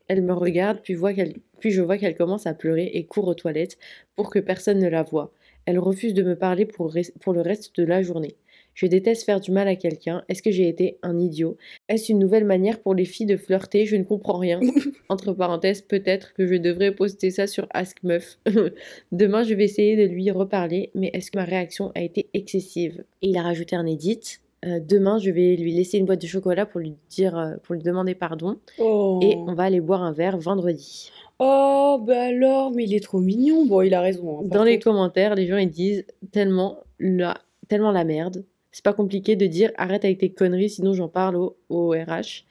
Elle 0.07 0.21
me 0.23 0.33
regarde, 0.33 0.79
puis, 0.83 0.93
voit 0.93 1.13
qu'elle- 1.13 1.35
puis 1.59 1.71
je 1.71 1.81
vois 1.81 1.97
qu'elle 1.97 2.15
commence 2.15 2.45
à 2.47 2.53
pleurer 2.53 2.91
et 2.93 3.05
court 3.05 3.27
aux 3.27 3.33
toilettes 3.35 3.77
pour 4.15 4.29
que 4.29 4.39
personne 4.39 4.79
ne 4.79 4.87
la 4.89 5.03
voie. 5.03 5.31
Elle 5.65 5.79
refuse 5.79 6.13
de 6.13 6.23
me 6.23 6.35
parler 6.35 6.65
pour 6.65 6.91
le 7.33 7.41
reste 7.41 7.75
de 7.79 7.83
la 7.83 8.01
journée. 8.01 8.35
Je 8.73 8.85
déteste 8.87 9.23
faire 9.25 9.39
du 9.41 9.51
mal 9.51 9.67
à 9.67 9.75
quelqu'un. 9.75 10.23
Est-ce 10.29 10.41
que 10.41 10.51
j'ai 10.51 10.67
été 10.69 10.97
un 11.03 11.19
idiot? 11.19 11.57
Est-ce 11.89 12.11
une 12.11 12.19
nouvelle 12.19 12.45
manière 12.45 12.79
pour 12.79 12.93
les 12.95 13.03
filles 13.05 13.25
de 13.25 13.35
flirter? 13.35 13.85
Je 13.85 13.95
ne 13.97 14.03
comprends 14.03 14.37
rien. 14.37 14.59
Entre 15.09 15.33
parenthèses, 15.33 15.81
peut-être 15.81 16.33
que 16.33 16.47
je 16.47 16.55
devrais 16.55 16.93
poster 16.93 17.29
ça 17.31 17.45
sur 17.47 17.67
Ask 17.71 17.97
Meuf. 18.03 18.37
Demain, 19.11 19.43
je 19.43 19.53
vais 19.53 19.65
essayer 19.65 19.95
de 19.97 20.11
lui 20.11 20.31
reparler, 20.31 20.91
mais 20.95 21.09
est-ce 21.13 21.31
que 21.31 21.37
ma 21.37 21.45
réaction 21.45 21.91
a 21.95 22.01
été 22.01 22.29
excessive? 22.33 23.03
Et 23.21 23.29
il 23.29 23.37
a 23.37 23.41
rajouté 23.41 23.75
un 23.75 23.85
edit. 23.85 24.39
Euh, 24.65 24.79
demain, 24.81 25.19
je 25.19 25.31
vais 25.31 25.55
lui 25.55 25.73
laisser 25.73 25.97
une 25.97 26.05
boîte 26.05 26.21
de 26.21 26.27
chocolat 26.27 26.65
pour 26.65 26.81
lui 26.81 26.93
dire, 27.09 27.37
euh, 27.37 27.55
pour 27.63 27.75
lui 27.75 27.81
demander 27.81 28.13
pardon, 28.13 28.57
Oh. 28.77 29.19
et 29.23 29.35
on 29.37 29.53
va 29.53 29.63
aller 29.63 29.79
boire 29.79 30.03
un 30.03 30.11
verre 30.11 30.37
vendredi. 30.37 31.11
Oh, 31.39 31.97
bah 32.05 32.23
alors, 32.23 32.71
mais 32.71 32.83
il 32.83 32.93
est 32.93 32.99
trop 33.03 33.19
mignon. 33.19 33.65
Bon, 33.65 33.81
il 33.81 33.93
a 33.93 34.01
raison. 34.01 34.39
hein, 34.39 34.43
Dans 34.45 34.65
les 34.65 34.77
commentaires, 34.79 35.35
les 35.35 35.47
gens 35.47 35.55
ils 35.55 35.69
disent 35.69 36.05
tellement 36.33 36.79
la, 36.99 37.37
tellement 37.69 37.91
la 37.93 38.03
merde. 38.03 38.43
C'est 38.71 38.83
pas 38.83 38.93
compliqué 38.93 39.35
de 39.35 39.45
dire 39.47 39.71
arrête 39.77 40.05
avec 40.05 40.19
tes 40.19 40.31
conneries, 40.31 40.69
sinon 40.69 40.93
j'en 40.93 41.09
parle 41.09 41.35
au, 41.35 41.57
au 41.69 41.89
RH. 41.91 42.45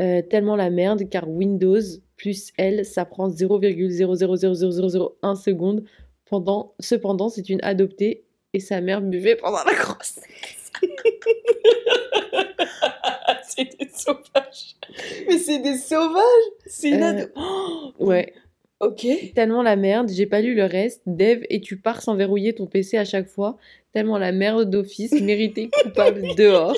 Euh, 0.00 0.22
tellement 0.22 0.56
la 0.56 0.70
merde 0.70 1.06
car 1.08 1.28
Windows 1.28 1.80
plus 2.16 2.50
L 2.58 2.84
ça 2.84 3.04
prend 3.04 3.28
0,000001 3.28 5.34
seconde. 5.36 5.84
Pendant, 6.26 6.74
cependant, 6.80 7.28
c'est 7.28 7.48
une 7.50 7.60
adoptée 7.62 8.24
et 8.54 8.60
sa 8.60 8.80
mère 8.80 9.02
buvait 9.02 9.36
pendant 9.36 9.62
la 9.64 9.74
grossesse. 9.74 10.22
c'est 13.48 13.78
des 13.78 13.88
sauvages. 13.94 14.76
Mais 15.28 15.38
c'est 15.38 15.58
des 15.58 15.76
sauvages. 15.76 16.22
C'est 16.66 16.90
une 16.90 17.02
Euh, 17.02 17.22
ado- 17.24 17.32
Oh, 17.36 17.92
Ouais, 18.06 18.32
Ok. 18.82 19.06
tellement 19.34 19.62
la 19.62 19.76
merde, 19.76 20.10
j'ai 20.10 20.26
pas 20.26 20.40
lu 20.40 20.54
le 20.54 20.64
reste. 20.64 21.02
Dev, 21.06 21.42
et 21.48 21.60
tu 21.60 21.76
pars 21.78 22.02
sans 22.02 22.16
verrouiller 22.16 22.52
ton 22.52 22.66
PC 22.66 22.98
à 22.98 23.04
chaque 23.04 23.28
fois. 23.28 23.56
Tellement 23.92 24.18
la 24.18 24.32
merde 24.32 24.68
d'office, 24.68 25.12
mérité 25.20 25.70
coupable 25.82 26.22
dehors. 26.36 26.76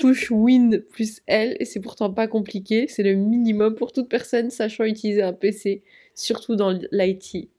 touche 0.00 0.30
Win 0.30 0.80
plus 0.90 1.20
L 1.26 1.56
et 1.60 1.64
c'est 1.64 1.80
pourtant 1.80 2.12
pas 2.12 2.26
compliqué, 2.26 2.86
c'est 2.88 3.02
le 3.02 3.14
minimum 3.14 3.74
pour 3.74 3.92
toute 3.92 4.08
personne 4.08 4.50
sachant 4.50 4.84
utiliser 4.84 5.22
un 5.22 5.32
PC, 5.32 5.82
surtout 6.14 6.56
dans 6.56 6.70
l'IT. 6.92 7.48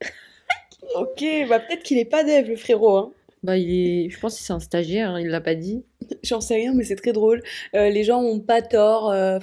Ok, 0.96 1.24
bah 1.48 1.60
peut-être 1.60 1.84
qu'il 1.84 1.98
est 1.98 2.04
pas 2.04 2.24
dev, 2.24 2.48
le 2.48 2.56
frérot. 2.56 2.96
Hein. 2.96 3.12
Bah 3.44 3.56
il 3.56 3.70
est, 4.06 4.10
je 4.10 4.18
pense 4.18 4.36
que 4.36 4.42
c'est 4.42 4.52
un 4.52 4.58
stagiaire, 4.58 5.10
hein, 5.10 5.20
il 5.20 5.28
l'a 5.28 5.40
pas 5.40 5.54
dit. 5.54 5.84
J'en 6.24 6.40
sais 6.40 6.54
rien, 6.56 6.74
mais 6.74 6.82
c'est 6.82 6.96
très 6.96 7.12
drôle. 7.12 7.42
Euh, 7.76 7.90
les 7.90 8.02
gens 8.02 8.20
ont 8.20 8.40
pas 8.40 8.60
tort. 8.60 9.10
euh. 9.10 9.38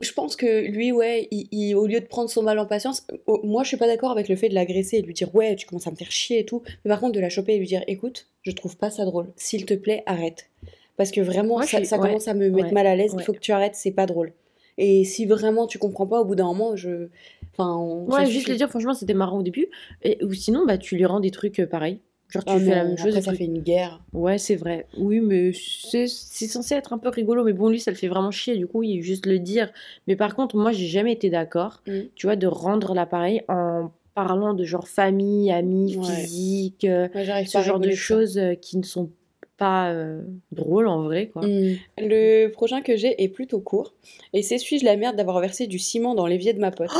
Je 0.00 0.12
pense 0.12 0.36
que 0.36 0.66
lui, 0.68 0.92
ouais, 0.92 1.28
il, 1.32 1.48
il- 1.50 1.74
au 1.74 1.86
lieu 1.86 1.98
de 2.00 2.06
prendre 2.06 2.30
son 2.30 2.42
mal 2.42 2.58
en 2.58 2.66
patience, 2.66 3.04
oh, 3.26 3.40
moi 3.42 3.62
je 3.64 3.68
suis 3.68 3.76
pas 3.76 3.86
d'accord 3.88 4.10
avec 4.12 4.28
le 4.28 4.36
fait 4.36 4.48
de 4.48 4.54
l'agresser 4.54 4.98
et 4.98 5.02
de 5.02 5.06
lui 5.06 5.14
dire 5.14 5.34
ouais, 5.34 5.56
tu 5.56 5.66
commences 5.66 5.86
à 5.86 5.90
me 5.90 5.96
faire 5.96 6.10
chier 6.10 6.38
et 6.40 6.44
tout. 6.44 6.62
Mais 6.84 6.88
par 6.88 7.00
contre, 7.00 7.12
de 7.12 7.20
la 7.20 7.28
choper 7.28 7.54
et 7.54 7.58
lui 7.58 7.66
dire 7.66 7.82
écoute, 7.88 8.28
je 8.42 8.52
trouve 8.52 8.76
pas 8.76 8.90
ça 8.90 9.04
drôle. 9.04 9.26
S'il 9.36 9.66
te 9.66 9.74
plaît, 9.74 10.02
arrête. 10.06 10.48
Parce 10.96 11.10
que 11.10 11.20
vraiment, 11.20 11.56
Moi, 11.56 11.66
ça, 11.66 11.78
suis- 11.78 11.86
ça 11.86 11.96
ouais, 11.98 12.08
commence 12.08 12.28
à 12.28 12.34
me 12.34 12.48
mettre 12.50 12.68
ouais, 12.68 12.72
mal 12.72 12.86
à 12.86 12.94
l'aise. 12.94 13.14
Il 13.18 13.22
faut 13.24 13.32
que 13.32 13.38
tu 13.40 13.50
arrêtes, 13.52 13.74
c'est 13.74 13.90
pas 13.90 14.06
drôle. 14.06 14.32
Et 14.78 15.04
si 15.04 15.26
vraiment 15.26 15.66
tu 15.66 15.78
comprends 15.78 16.06
pas, 16.06 16.20
au 16.20 16.24
bout 16.24 16.34
d'un 16.36 16.44
moment, 16.46 16.76
je. 16.76 17.08
Enfin, 17.52 17.76
on- 17.76 18.06
Ouais, 18.06 18.26
juste 18.26 18.48
le 18.48 18.54
dire 18.56 18.70
franchement 18.70 18.94
c'était 18.94 19.12
marrant 19.14 19.38
au 19.38 19.42
début, 19.42 19.66
et, 20.02 20.22
ou 20.24 20.32
sinon 20.32 20.64
bah 20.64 20.78
tu 20.78 20.96
lui 20.96 21.04
rends 21.04 21.20
des 21.20 21.30
trucs 21.30 21.58
euh, 21.60 21.66
pareils. 21.66 21.98
Genre 22.32 22.44
tu 22.44 22.52
Ah 22.52 22.58
fais 22.58 22.70
la 22.70 22.84
même 22.84 22.96
chose. 22.98 23.06
après, 23.08 23.18
et 23.18 23.22
ça 23.22 23.30
tu- 23.32 23.36
fait 23.38 23.44
une 23.44 23.60
guerre. 23.60 24.00
Ouais 24.12 24.38
c'est 24.38 24.56
vrai. 24.56 24.86
Oui 24.98 25.20
mais 25.20 25.52
c'est 25.52 26.06
censé 26.08 26.74
être 26.74 26.92
un 26.92 26.98
peu 26.98 27.08
rigolo, 27.10 27.44
mais 27.44 27.52
bon 27.52 27.68
lui 27.68 27.78
ça 27.80 27.90
le 27.90 27.96
fait 27.96 28.08
vraiment 28.08 28.30
chier 28.30 28.56
du 28.56 28.66
coup 28.66 28.82
il 28.82 29.02
juste 29.02 29.26
le 29.26 29.38
dire. 29.38 29.70
Mais 30.06 30.16
par 30.16 30.34
contre 30.34 30.56
moi 30.56 30.72
j'ai 30.72 30.86
jamais 30.86 31.12
été 31.12 31.30
d'accord, 31.30 31.82
Mm. 31.86 32.00
tu 32.14 32.26
vois, 32.26 32.36
de 32.36 32.46
rendre 32.46 32.94
l'appareil 32.94 33.42
en 33.48 33.90
parlant 34.14 34.52
de 34.54 34.64
genre 34.64 34.88
famille, 34.88 35.50
amis, 35.50 35.96
Ouais. 35.96 36.04
physique. 36.04 36.84
euh, 36.84 37.08
ce 37.46 37.60
genre 37.62 37.80
de 37.80 37.90
choses 37.92 38.36
euh, 38.38 38.54
qui 38.54 38.76
ne 38.78 38.82
sont 38.82 39.10
pas 39.58 39.90
euh, 39.92 40.22
drôles 40.50 40.86
en 40.88 41.02
vrai, 41.02 41.28
quoi. 41.28 41.46
Hmm. 41.46 41.76
Le 41.98 42.48
prochain 42.48 42.80
que 42.82 42.96
j'ai 42.96 43.22
est 43.22 43.28
plutôt 43.28 43.60
court. 43.60 43.92
Et 44.32 44.42
c'est 44.42 44.58
suis-je 44.58 44.84
la 44.84 44.96
merde 44.96 45.16
d'avoir 45.16 45.38
versé 45.40 45.66
du 45.66 45.78
ciment 45.78 46.14
dans 46.14 46.26
l'évier 46.26 46.52
de 46.52 46.58
ma 46.60 46.70
pote 46.72 46.90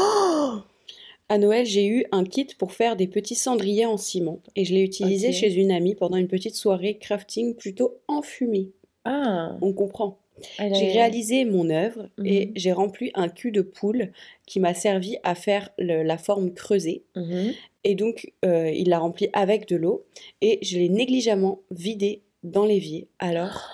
À 1.33 1.39
Noël, 1.39 1.65
j'ai 1.65 1.87
eu 1.87 2.05
un 2.12 2.25
kit 2.25 2.47
pour 2.59 2.73
faire 2.73 2.95
des 2.95 3.07
petits 3.07 3.35
cendriers 3.35 3.87
en 3.87 3.97
ciment. 3.97 4.41
Et 4.55 4.67
je 4.67 4.75
l'ai 4.75 4.83
utilisé 4.83 5.33
chez 5.33 5.55
une 5.55 5.71
amie 5.73 5.95
pendant 5.95 6.19
une 6.19 6.29
petite 6.29 6.55
soirée 6.55 6.99
crafting 6.99 7.55
plutôt 7.55 7.97
enfumée. 8.07 8.69
Ah, 9.07 9.57
On 9.62 9.73
comprend. 9.73 10.19
J'ai 10.59 10.93
réalisé 10.93 11.47
mon 11.47 11.71
œuvre 11.71 12.11
et 12.23 12.47
Mhm. 12.49 12.53
j'ai 12.55 12.73
rempli 12.73 13.11
un 13.15 13.31
cul 13.31 13.51
de 13.51 13.62
poule 13.62 14.12
qui 14.47 14.61
m'a 14.61 14.75
servi 14.75 15.17
à 15.23 15.35
faire 15.35 15.71
le- 15.79 16.03
la 16.03 16.19
forme 16.19 16.53
creusée. 16.53 17.05
Mhm. 17.17 17.53
Et 17.85 17.95
donc, 17.95 18.31
euh, 18.45 18.71
il 18.71 18.91
l'a 18.91 18.99
rempli 18.99 19.31
avec 19.33 19.67
de 19.69 19.77
l'eau 19.77 20.05
et 20.43 20.59
je 20.61 20.77
l'ai 20.79 20.91
négligemment 20.91 21.61
vidé 21.71 22.21
dans 22.43 22.67
l'évier 22.67 23.09
alors, 23.21 23.71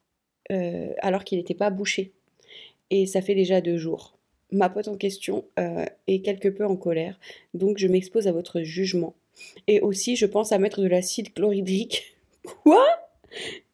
euh, 0.50 0.94
alors 1.00 1.24
qu'il 1.24 1.36
n'était 1.36 1.52
pas 1.54 1.68
bouché. 1.68 2.12
Et 2.88 3.04
ça 3.04 3.20
fait 3.20 3.34
déjà 3.34 3.60
deux 3.60 3.76
jours. 3.76 4.16
Ma 4.52 4.68
pote 4.68 4.88
en 4.88 4.96
question 4.96 5.44
euh, 5.58 5.84
est 6.06 6.20
quelque 6.20 6.48
peu 6.48 6.64
en 6.64 6.76
colère, 6.76 7.18
donc 7.54 7.78
je 7.78 7.88
m'expose 7.88 8.28
à 8.28 8.32
votre 8.32 8.62
jugement. 8.62 9.14
Et 9.66 9.80
aussi, 9.80 10.14
je 10.14 10.26
pense 10.26 10.52
à 10.52 10.58
mettre 10.58 10.80
de 10.82 10.86
l'acide 10.86 11.32
chlorhydrique. 11.32 12.14
Quoi? 12.62 12.84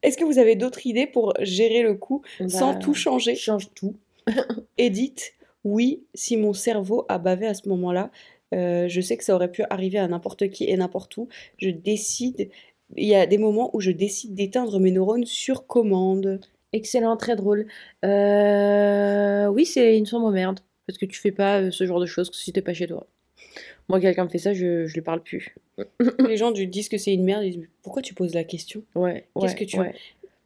Est-ce 0.03 0.17
que 0.17 0.23
vous 0.23 0.39
avez 0.39 0.55
d'autres 0.55 0.87
idées 0.87 1.05
pour 1.05 1.33
gérer 1.41 1.81
le 1.81 1.95
coup 1.95 2.21
sans 2.47 2.73
Bah, 2.73 2.79
tout 2.79 2.93
changer? 2.93 3.35
Change 3.35 3.69
tout. 3.75 3.95
Edith, 4.77 5.33
oui, 5.65 6.03
si 6.13 6.37
mon 6.37 6.53
cerveau 6.53 7.05
a 7.09 7.17
bavé 7.17 7.45
à 7.45 7.53
ce 7.53 7.67
moment-là, 7.67 8.09
euh, 8.55 8.87
je 8.87 9.01
sais 9.01 9.17
que 9.17 9.23
ça 9.23 9.35
aurait 9.35 9.51
pu 9.51 9.63
arriver 9.69 9.99
à 9.99 10.07
n'importe 10.07 10.49
qui 10.49 10.63
et 10.69 10.77
n'importe 10.77 11.17
où. 11.17 11.27
Je 11.57 11.69
décide, 11.69 12.49
il 12.95 13.07
y 13.07 13.15
a 13.15 13.25
des 13.25 13.37
moments 13.37 13.69
où 13.75 13.81
je 13.81 13.91
décide 13.91 14.33
d'éteindre 14.33 14.79
mes 14.79 14.91
neurones 14.91 15.25
sur 15.25 15.67
commande. 15.67 16.39
Excellent, 16.71 17.17
très 17.17 17.35
drôle. 17.35 17.67
Euh, 18.05 19.47
Oui, 19.47 19.65
c'est 19.65 19.97
une 19.97 20.05
sombre 20.05 20.31
merde. 20.31 20.59
Parce 20.89 20.97
que 20.97 21.05
tu 21.05 21.19
fais 21.19 21.31
pas 21.31 21.61
euh, 21.61 21.69
ce 21.71 21.85
genre 21.85 21.99
de 21.99 22.07
choses 22.07 22.31
si 22.33 22.51
t'es 22.51 22.63
pas 22.63 22.73
chez 22.73 22.87
toi. 22.87 23.05
Moi, 23.89 23.99
quelqu'un 23.99 24.23
me 24.23 24.29
fait 24.29 24.39
ça, 24.39 24.53
je, 24.53 24.87
je 24.87 24.93
lui 24.95 25.01
parle 25.01 25.21
plus. 25.21 25.53
Les 26.27 26.35
gens 26.35 26.49
du- 26.51 26.65
disent 26.65 26.89
que 26.89 26.97
c'est 26.97 27.13
une 27.13 27.23
merde, 27.23 27.43
ils 27.43 27.51
disent 27.59 27.69
pourquoi 27.83 28.01
tu 28.01 28.15
poses 28.15 28.33
la 28.33 28.43
question? 28.43 28.81
Ouais, 28.95 29.27
Qu'est-ce 29.39 29.53
ouais, 29.53 29.59
que 29.59 29.63
tu- 29.65 29.77
ouais. 29.79 29.93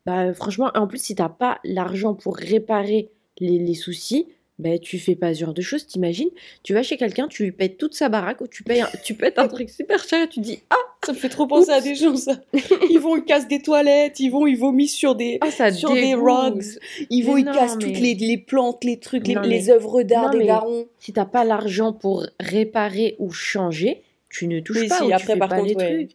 Bah, 0.06 0.34
franchement, 0.34 0.70
en 0.76 0.86
plus, 0.86 0.98
si 1.02 1.16
t'as 1.16 1.30
pas 1.30 1.62
l'argent 1.64 2.14
pour 2.14 2.36
réparer 2.36 3.10
les, 3.40 3.58
les 3.58 3.74
soucis, 3.74 4.28
bah, 4.60 4.77
tu 4.77 5.00
fais 5.00 5.15
pas 5.15 5.33
ce 5.33 5.39
genre 5.41 5.53
de 5.53 5.62
choses, 5.62 5.88
t'imagines? 5.88 6.29
Tu 6.63 6.74
vas 6.74 6.83
chez 6.83 6.98
quelqu'un, 6.98 7.27
tu 7.27 7.43
lui 7.43 7.51
pètes 7.51 7.77
toute 7.77 7.93
sa 7.95 8.10
baraque, 8.10 8.41
ou 8.41 8.48
tu 8.48 8.63
payes 8.63 8.81
un- 8.81 8.89
tu 9.03 9.13
pètes 9.15 9.39
un 9.39 9.48
truc 9.48 9.69
super 9.69 10.03
cher 10.03 10.24
et 10.24 10.29
tu 10.29 10.39
dis 10.41 10.60
Ah, 10.69 10.75
Ça 11.05 11.12
me 11.12 11.17
fait 11.17 11.29
trop 11.29 11.48
penser 11.48 11.72
à 11.72 11.81
des 11.81 11.95
gens, 11.95 12.15
ça. 12.15 12.39
Ils 12.89 13.00
vont, 13.00 13.17
ils 13.17 13.24
cassent 13.25 13.48
des 13.48 13.62
toilettes, 13.62 14.19
ils 14.19 14.29
vont, 14.29 14.45
ils 14.48 14.57
vomissent 14.57 14.95
sur 14.95 15.15
des, 15.15 15.38
ah 15.41 15.51
ça 15.51 15.72
sur 15.72 15.93
des 15.93 16.13
rugs. 16.13 16.62
Ils 17.10 17.24
vont, 17.24 17.36
Mais 17.36 17.41
ils 17.41 17.45
non, 17.45 17.53
cassent 17.53 17.75
mais- 17.77 17.86
toutes 17.86 18.00
les, 18.00 18.13
les 18.15 18.38
plantes, 18.38 18.83
les 18.83 19.00
trucs, 19.00 19.27
les, 19.27 19.36
Non, 19.36 19.41
les 19.41 19.50
mais- 19.63 19.69
œuvres 19.72 20.03
d'art 20.03 20.29
des 20.29 20.45
darons. 20.45 20.86
Si 21.00 21.12
t'as 21.13 21.25
pas 21.25 21.43
l'argent 21.43 21.91
pour 21.91 22.25
réparer 22.39 23.15
ou 23.19 23.31
changer, 23.31 24.01
tu 24.29 24.48
ne 24.48 24.60
touches 24.62 24.77
Oui, 24.81 24.88
pas 24.88 24.98
si, 25.00 25.03
ou 25.03 25.07
tu 25.07 25.13
après, 25.13 25.33
fais 25.33 25.39
par 25.39 25.50
pas 25.50 25.55
contre, 25.57 25.67
les 25.69 25.75
ouais. 25.75 25.95
trucs. 26.07 26.12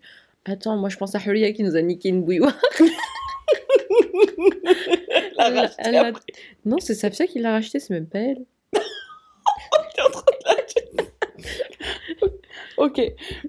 Attends, 0.47 0.77
moi 0.79 0.89
je 0.89 0.97
pense 0.97 1.15
à 1.15 1.19
Huria 1.27 1.53
qui 1.53 1.63
nous 1.65 1.77
a 1.77 1.83
niqué 1.83 2.09
une 2.09 2.23
bouilloire. 2.23 2.57
La 5.39 5.71
elle. 5.79 6.13
Non, 6.65 6.79
c'est 6.81 6.95
Safia 6.95 7.27
qui 7.27 7.39
l'a 7.39 7.53
racheté, 7.53 7.79
c'est 7.81 7.95
même 7.95 8.07
pas 8.07 8.19
elle. 8.19 8.45
T'es 8.73 10.03
en 10.03 10.11
train 10.11 10.23
de 10.23 10.47
la- 10.47 10.59
Ok, 12.77 13.01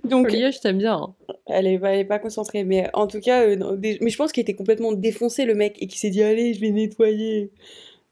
donc 0.03 0.27
Huria, 0.27 0.49
je 0.49 0.59
t'aime 0.59 0.79
bien. 0.79 0.95
hein. 0.95 1.13
Elle 1.45 1.67
est, 1.67 1.77
pas- 1.79 1.91
elle 1.93 1.99
est 1.99 2.05
pas 2.05 2.17
concentrée, 2.19 2.63
mais 2.63 2.89
en 2.93 3.05
tout 3.05 3.19
cas, 3.19 3.43
euh, 3.45 3.55
non, 3.55 3.73
des- 3.75 3.99
mais 4.01 4.09
je 4.09 4.17
pense 4.17 4.31
qu'il 4.31 4.41
était 4.41 4.55
complètement 4.55 4.91
défoncé 4.91 5.45
le 5.45 5.53
mec 5.53 5.75
et 5.81 5.87
qu'il 5.87 5.99
s'est 5.99 6.09
dit 6.09 6.23
allez, 6.23 6.53
je 6.55 6.59
vais 6.61 6.71
nettoyer. 6.71 7.51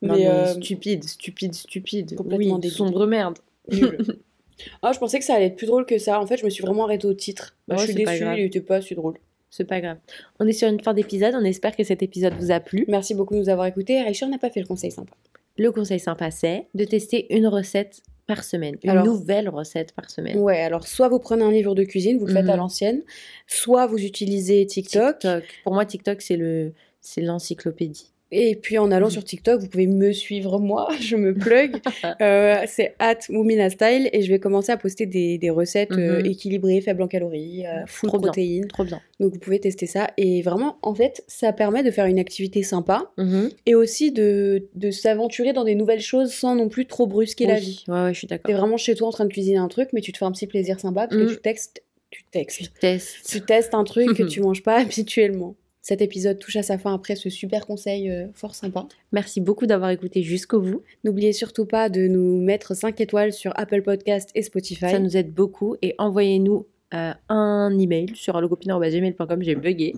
Non, 0.03 0.13
mais 0.13 0.19
mais 0.19 0.27
euh, 0.27 0.53
stupide, 0.53 1.03
stupide, 1.05 1.55
stupide. 1.55 2.15
complètement 2.15 2.55
oui, 2.55 2.61
débile. 2.61 2.71
sombre 2.77 3.07
merde. 3.07 3.39
nul. 3.71 3.97
ah, 4.83 4.91
je 4.93 4.99
pensais 4.99 5.17
que 5.17 5.25
ça 5.25 5.33
allait 5.33 5.47
être 5.47 5.55
plus 5.55 5.65
drôle 5.67 5.87
que 5.87 5.97
ça. 5.97 6.21
En 6.21 6.27
fait, 6.27 6.37
je 6.37 6.45
me 6.45 6.51
suis 6.51 6.61
vraiment 6.63 6.83
arrêtée 6.83 7.07
au 7.07 7.13
titre. 7.15 7.55
Bah, 7.67 7.75
Ouais, 7.75 7.81
je 7.81 7.85
suis 7.91 7.95
déçue, 7.95 8.23
il 8.37 8.43
était 8.45 8.61
pas 8.61 8.79
si 8.81 8.93
drôle. 8.93 9.15
C'est 9.49 9.65
pas 9.65 9.79
grave. 9.81 9.97
On 10.39 10.47
est 10.47 10.51
sur 10.53 10.67
une 10.67 10.79
fin 10.81 10.93
d'épisode, 10.93 11.33
on 11.35 11.43
espère 11.43 11.75
que 11.75 11.83
cet 11.83 12.03
épisode 12.03 12.33
vous 12.39 12.51
a 12.51 12.59
plu. 12.59 12.85
Merci 12.87 13.15
beaucoup 13.15 13.33
de 13.33 13.39
nous 13.39 13.49
avoir 13.49 13.65
écoutés. 13.67 13.97
Aïcha 13.99 14.27
n'a 14.27 14.37
pas 14.37 14.49
fait 14.49 14.59
le 14.59 14.67
conseil 14.67 14.91
sympa. 14.91 15.13
Le 15.57 15.71
conseil 15.71 15.99
sympa, 15.99 16.29
c'est 16.31 16.67
de 16.75 16.83
tester 16.83 17.33
une 17.35 17.47
recette 17.47 18.01
par 18.27 18.43
semaine, 18.43 18.75
une 18.83 18.89
Alors- 18.89 19.05
nouvelle 19.05 19.47
recette 19.49 19.93
par 19.93 20.09
semaine. 20.09 20.37
Ouais, 20.37 20.61
alors 20.61 20.85
soit 20.85 21.07
vous 21.07 21.17
prenez 21.19 21.43
un 21.43 21.51
livre 21.51 21.73
de 21.75 21.83
cuisine, 21.83 22.17
vous 22.17 22.25
le 22.27 22.33
faites 22.33 22.49
à 22.49 22.51
Mhm. 22.53 22.57
l'ancienne, 22.57 23.01
soit 23.47 23.87
vous 23.87 23.97
utilisez 24.03 24.65
TikTok, 24.65 25.25
Pour 25.63 25.73
moi, 25.73 25.85
TikTok, 25.85 26.21
c'est 26.21 26.35
le, 26.35 26.73
c'est 26.99 27.21
l'encyclopédie. 27.21 28.11
Et 28.31 28.55
puis 28.55 28.77
en 28.77 28.91
allant 28.91 29.07
Mhm. 29.07 29.11
sur 29.13 29.23
TikTok, 29.23 29.61
vous 29.61 29.67
pouvez 29.67 29.87
me 29.87 30.11
suivre 30.11 30.59
moi, 30.59 30.87
je 31.01 31.15
me 31.15 31.33
plug, 31.33 31.77
Euh, 32.21 32.57
c'est 32.67 32.95
at 32.99 33.19
Style, 33.21 34.09
et 34.13 34.21
je 34.21 34.29
vais 34.31 34.39
commencer 34.39 34.71
à 34.71 34.77
poster 34.77 35.05
des, 35.05 35.37
des 35.37 35.49
recettes 35.49 35.91
euh, 35.91 36.19
Mhm. 36.19 36.25
équilibrées, 36.25 36.81
faibles 36.81 37.01
en 37.01 37.07
calories, 37.07 37.65
euh, 37.65 37.85
full 37.85 38.09
Trop 38.09 38.17
bien. 38.19 38.27
protéines, 38.27 38.67
Trop 38.67 38.83
bien. 38.83 39.01
donc 39.19 39.33
vous 39.33 39.39
pouvez 39.39 39.59
tester 39.59 39.85
ça, 39.85 40.07
et 40.17 40.41
vraiment, 40.41 40.77
en 40.81 40.93
fait, 40.95 41.23
ça 41.27 41.53
permet 41.53 41.83
de 41.83 41.91
faire 41.91 42.05
une 42.05 42.19
activité 42.19 42.63
sympa, 42.63 43.11
Mhm. 43.17 43.49
et 43.65 43.75
aussi 43.75 44.11
de, 44.11 44.67
de 44.75 44.91
s'aventurer 44.91 45.53
dans 45.53 45.63
des 45.63 45.75
nouvelles 45.75 45.99
choses 46.01 46.31
sans 46.33 46.55
non 46.55 46.69
plus 46.69 46.85
trop 46.85 47.07
brusquer 47.07 47.45
la 47.45 47.55
vie. 47.55 47.83
Ouais, 47.87 47.93
ouais, 48.03 48.13
je 48.13 48.17
suis 48.19 48.27
T'es 48.27 48.35
d'accord. 48.35 48.55
vraiment 48.55 48.77
chez 48.77 48.95
toi 48.95 49.07
en 49.07 49.11
train 49.11 49.25
de 49.25 49.31
cuisiner 49.31 49.57
un 49.57 49.67
truc, 49.67 49.89
mais 49.93 50.01
tu 50.01 50.11
te 50.11 50.17
fais 50.17 50.25
un 50.25 50.31
petit 50.31 50.47
plaisir 50.47 50.79
sympa 50.79 51.07
parce 51.07 51.21
que 51.21 51.27
tu 51.33 51.37
textes, 51.41 51.83
tu 52.09 52.23
textes, 52.31 52.57
Tu 52.61 52.69
testes. 52.79 53.27
tu 53.29 53.41
testes 53.41 53.73
un 53.73 53.83
truc 53.83 54.15
que 54.15 54.23
tu 54.23 54.41
manges 54.41 54.63
pas 54.63 54.75
habituellement. 54.81 55.55
Cet 55.87 56.01
épisode 56.01 56.37
touche 56.37 56.57
à 56.57 56.63
sa 56.63 56.77
fin 56.77 56.93
après 56.93 57.15
ce 57.15 57.29
super 57.29 57.65
conseil 57.65 58.11
euh, 58.11 58.27
fort 58.33 58.55
sympa. 58.55 58.85
Merci 59.13 59.39
beaucoup 59.39 59.67
d'avoir 59.67 59.89
écouté 59.89 60.21
jusqu'au 60.21 60.59
bout. 60.59 60.81
N'oubliez 61.05 61.31
surtout 61.31 61.65
pas 61.65 61.87
de 61.87 62.09
nous 62.09 62.41
mettre 62.41 62.75
5 62.75 62.99
étoiles 62.99 63.31
sur 63.31 63.53
Apple 63.55 63.83
Podcast 63.83 64.29
et 64.35 64.41
Spotify. 64.41 64.89
Ça 64.89 64.99
nous 64.99 65.15
aide 65.15 65.33
beaucoup. 65.33 65.77
Et 65.81 65.95
envoyez-nous 65.97 66.67
euh, 66.93 67.13
un 67.29 67.79
email 67.79 68.07
sur 68.15 68.35
allocopine.gmail.com. 68.35 69.41
J'ai 69.41 69.55
bugué. 69.55 69.93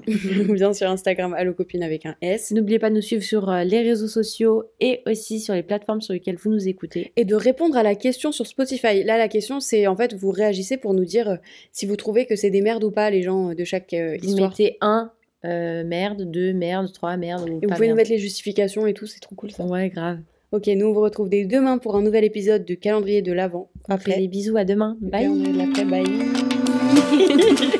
Ou 0.47 0.53
bien 0.53 0.73
sur 0.73 0.87
Instagram, 0.87 1.33
Allo 1.33 1.55
Copine 1.55 1.81
avec 1.81 2.05
un 2.05 2.15
S. 2.21 2.51
N'oubliez 2.51 2.77
pas 2.77 2.91
de 2.91 2.95
nous 2.95 3.01
suivre 3.01 3.23
sur 3.23 3.49
euh, 3.49 3.63
les 3.63 3.81
réseaux 3.81 4.07
sociaux 4.07 4.65
et 4.79 5.01
aussi 5.07 5.39
sur 5.39 5.55
les 5.55 5.63
plateformes 5.63 6.01
sur 6.01 6.13
lesquelles 6.13 6.37
vous 6.37 6.51
nous 6.51 6.67
écoutez. 6.67 7.13
Et 7.15 7.25
de 7.25 7.33
répondre 7.33 7.75
à 7.75 7.81
la 7.81 7.95
question 7.95 8.31
sur 8.31 8.45
Spotify. 8.45 9.03
Là, 9.03 9.17
la 9.17 9.27
question, 9.27 9.59
c'est 9.59 9.87
en 9.87 9.95
fait, 9.95 10.13
vous 10.13 10.29
réagissez 10.29 10.77
pour 10.77 10.93
nous 10.93 11.05
dire 11.05 11.29
euh, 11.29 11.35
si 11.71 11.87
vous 11.87 11.95
trouvez 11.95 12.27
que 12.27 12.35
c'est 12.35 12.51
des 12.51 12.61
merdes 12.61 12.83
ou 12.83 12.91
pas, 12.91 13.09
les 13.09 13.23
gens 13.23 13.55
de 13.55 13.63
chaque 13.63 13.93
euh, 13.95 14.17
Vous 14.21 14.29
histoire. 14.29 14.51
mettez 14.51 14.77
un 14.81 15.11
euh, 15.45 15.83
merde, 15.83 16.29
deux 16.29 16.53
merde, 16.53 16.91
trois 16.91 17.17
merde. 17.17 17.49
Ou 17.49 17.59
Et 17.61 17.67
vous 17.67 17.73
pouvez 17.73 17.87
nous 17.87 17.95
mettre 17.95 18.09
les 18.11 18.19
justifications 18.19 18.87
et 18.87 18.93
tout, 18.93 19.07
c'est 19.07 19.19
trop 19.19 19.35
cool 19.35 19.51
ça. 19.51 19.63
Ouais, 19.65 19.89
grave. 19.89 20.19
Ok, 20.51 20.67
nous 20.67 20.87
on 20.87 20.93
vous 20.93 21.01
retrouve 21.01 21.29
dès 21.29 21.45
demain 21.45 21.77
pour 21.77 21.95
un 21.95 22.01
nouvel 22.01 22.23
épisode 22.23 22.65
de 22.65 22.73
calendrier 22.73 23.21
de 23.21 23.31
l'Avent. 23.31 23.69
Après, 23.87 24.17
les 24.17 24.27
bisous, 24.27 24.57
à 24.57 24.65
demain. 24.65 24.97
bye. 25.01 25.29